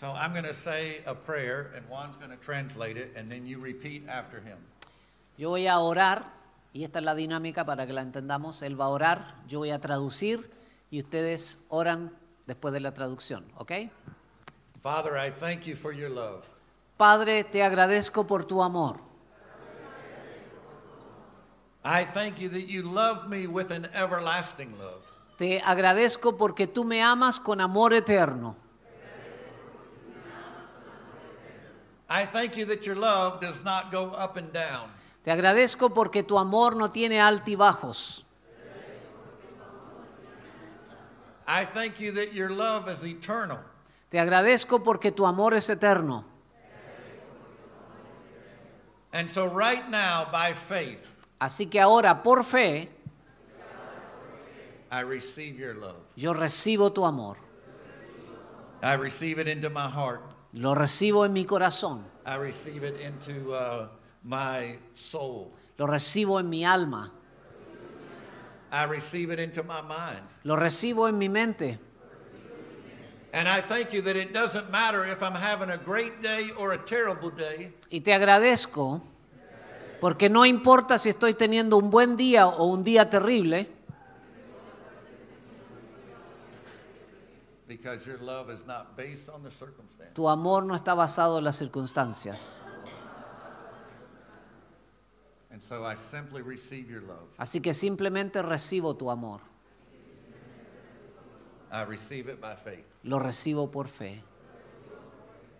[0.00, 3.46] So I'm going to say a prayer, and Juan's going to translate it, and then
[3.46, 4.58] you repeat after him.
[5.36, 6.26] Yo voy a orar,
[6.72, 8.62] y esta es la dinámica para que la entendamos.
[8.62, 10.50] Él va a orar, yo voy a traducir,
[10.90, 12.12] y ustedes oran
[12.46, 13.72] después de la traducción, ¿ok?
[14.82, 16.44] Father, I thank you for your love.
[16.96, 19.00] Padre, te agradezco por tu amor.
[21.84, 25.02] I thank you that you love me with an everlasting love.
[25.38, 28.56] Te agradezco porque tú me amas con amor eterno.
[32.08, 34.88] I thank you that your love does not go up and down.
[35.24, 38.24] Te agradezco porque tu amor no tiene altibajos.
[41.46, 43.58] I thank you that your love is eternal.
[44.10, 46.24] Te agradezco porque tu amor es eterno.
[49.12, 52.88] And so, right now, by faith, Así que ahora, por fe,
[54.90, 55.96] I receive your love.
[56.16, 57.36] yo recibo tu amor.
[58.82, 60.22] I receive it into my heart.
[60.52, 62.04] Lo recibo en mi corazón.
[62.26, 63.88] I receive it into uh,
[64.22, 65.52] my soul.
[65.76, 67.12] Lo recibo en mi alma.
[68.70, 70.22] I receive it into my mind.
[70.44, 71.78] Lo recibo en mi mente.
[73.32, 76.72] And I thank you that it doesn't matter if I'm having a great day or
[76.72, 79.02] a terrible day, Y te agradezco
[80.00, 83.68] porque no importa si estoy teniendo un buen día o un día terrible,
[87.68, 90.14] because your love is not based on the circumstance.
[90.14, 92.62] tu amor no está basado en las circunstancias.
[95.50, 97.28] And so I simply receive your love.
[97.36, 99.40] Así que simplemente recibo tu amor.
[101.70, 102.84] I receive it by faith.
[103.04, 104.22] Lo recibo por fe.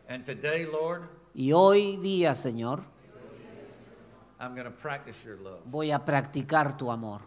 [0.09, 1.03] And today, Lord,
[1.35, 2.83] Y hoy día, Señor,
[4.41, 5.61] I'm going to practice your love.
[5.67, 7.21] voy a practicar tu amor.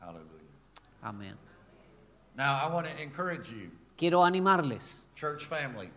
[0.00, 0.28] Hallelujah.
[1.02, 1.47] Amén.
[2.38, 5.90] Now, I want to encourage you, Quiero animarles, church family,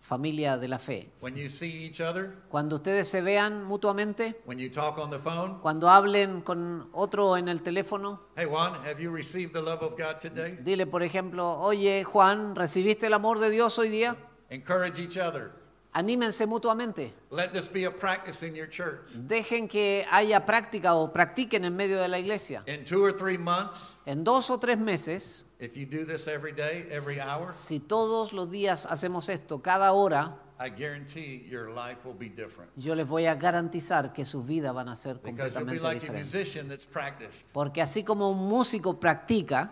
[0.00, 1.08] familia de la fe.
[1.20, 5.18] when you see each other, Cuando ustedes se vean mutuamente, when you talk on the
[5.18, 9.82] phone, cuando hablen con otro en el teléfono, hey, Juan, have you received the love
[9.82, 10.56] of God today?
[10.62, 14.14] dile, por ejemplo, oye Juan, ¿recibiste el amor de Dios hoy día?
[14.50, 15.50] Encourage each other.
[15.96, 17.12] Anímense mutuamente.
[17.30, 18.98] Let this be a practice in your church.
[19.14, 22.64] Dejen que haya práctica o practiquen en medio de la iglesia.
[22.66, 26.52] In two or three months, En dos o tres meses, if you do this every
[26.52, 32.04] day, every hour, si todos los días hacemos esto, cada hora, I guarantee your life
[32.04, 32.70] will be different.
[32.76, 35.82] yo les voy a garantizar que sus vidas van a ser Because you'll be completamente
[35.82, 36.34] like a diferentes.
[36.34, 37.46] musician that's practiced.
[37.52, 39.70] Porque así como un músico practica,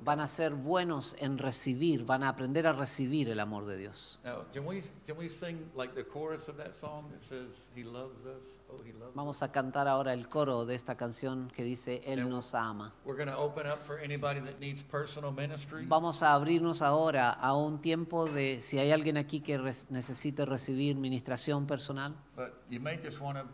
[0.00, 4.20] van a ser buenos en recibir, van a aprender a recibir el amor de Dios.
[4.24, 7.84] Now, can we, can we sing like the chorus of that song that says, He
[7.84, 8.42] loves us?
[8.68, 9.14] Oh, He loves us.
[9.14, 12.92] Vamos a cantar ahora el coro de esta canción que dice, Él nos ama.
[13.04, 15.86] We're going to open up for anybody that needs personal ministry.
[15.86, 19.58] Vamos a abrirnos ahora a un tiempo de si hay alguien aquí que
[19.90, 23.44] necesite recibir ministración personal, But you may just want to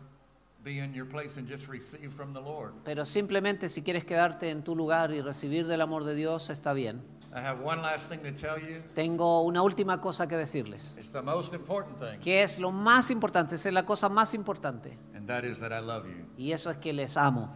[0.63, 2.73] be in your place and just receive from the Lord.
[2.83, 6.73] pero simplemente si quieres quedarte en tu lugar y recibir del amor de Dios, está
[6.73, 7.01] bien.
[7.33, 8.81] I have one last thing to tell you.
[8.93, 13.09] Tengo una última cosa que decirles, It's the most important thing, que es lo más
[13.09, 16.25] importante, es la cosa más importante, and that is that I love you.
[16.37, 17.49] y eso es que les amo.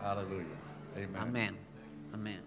[0.00, 0.46] Amen.
[1.16, 1.56] Amén.
[2.12, 2.40] Amén.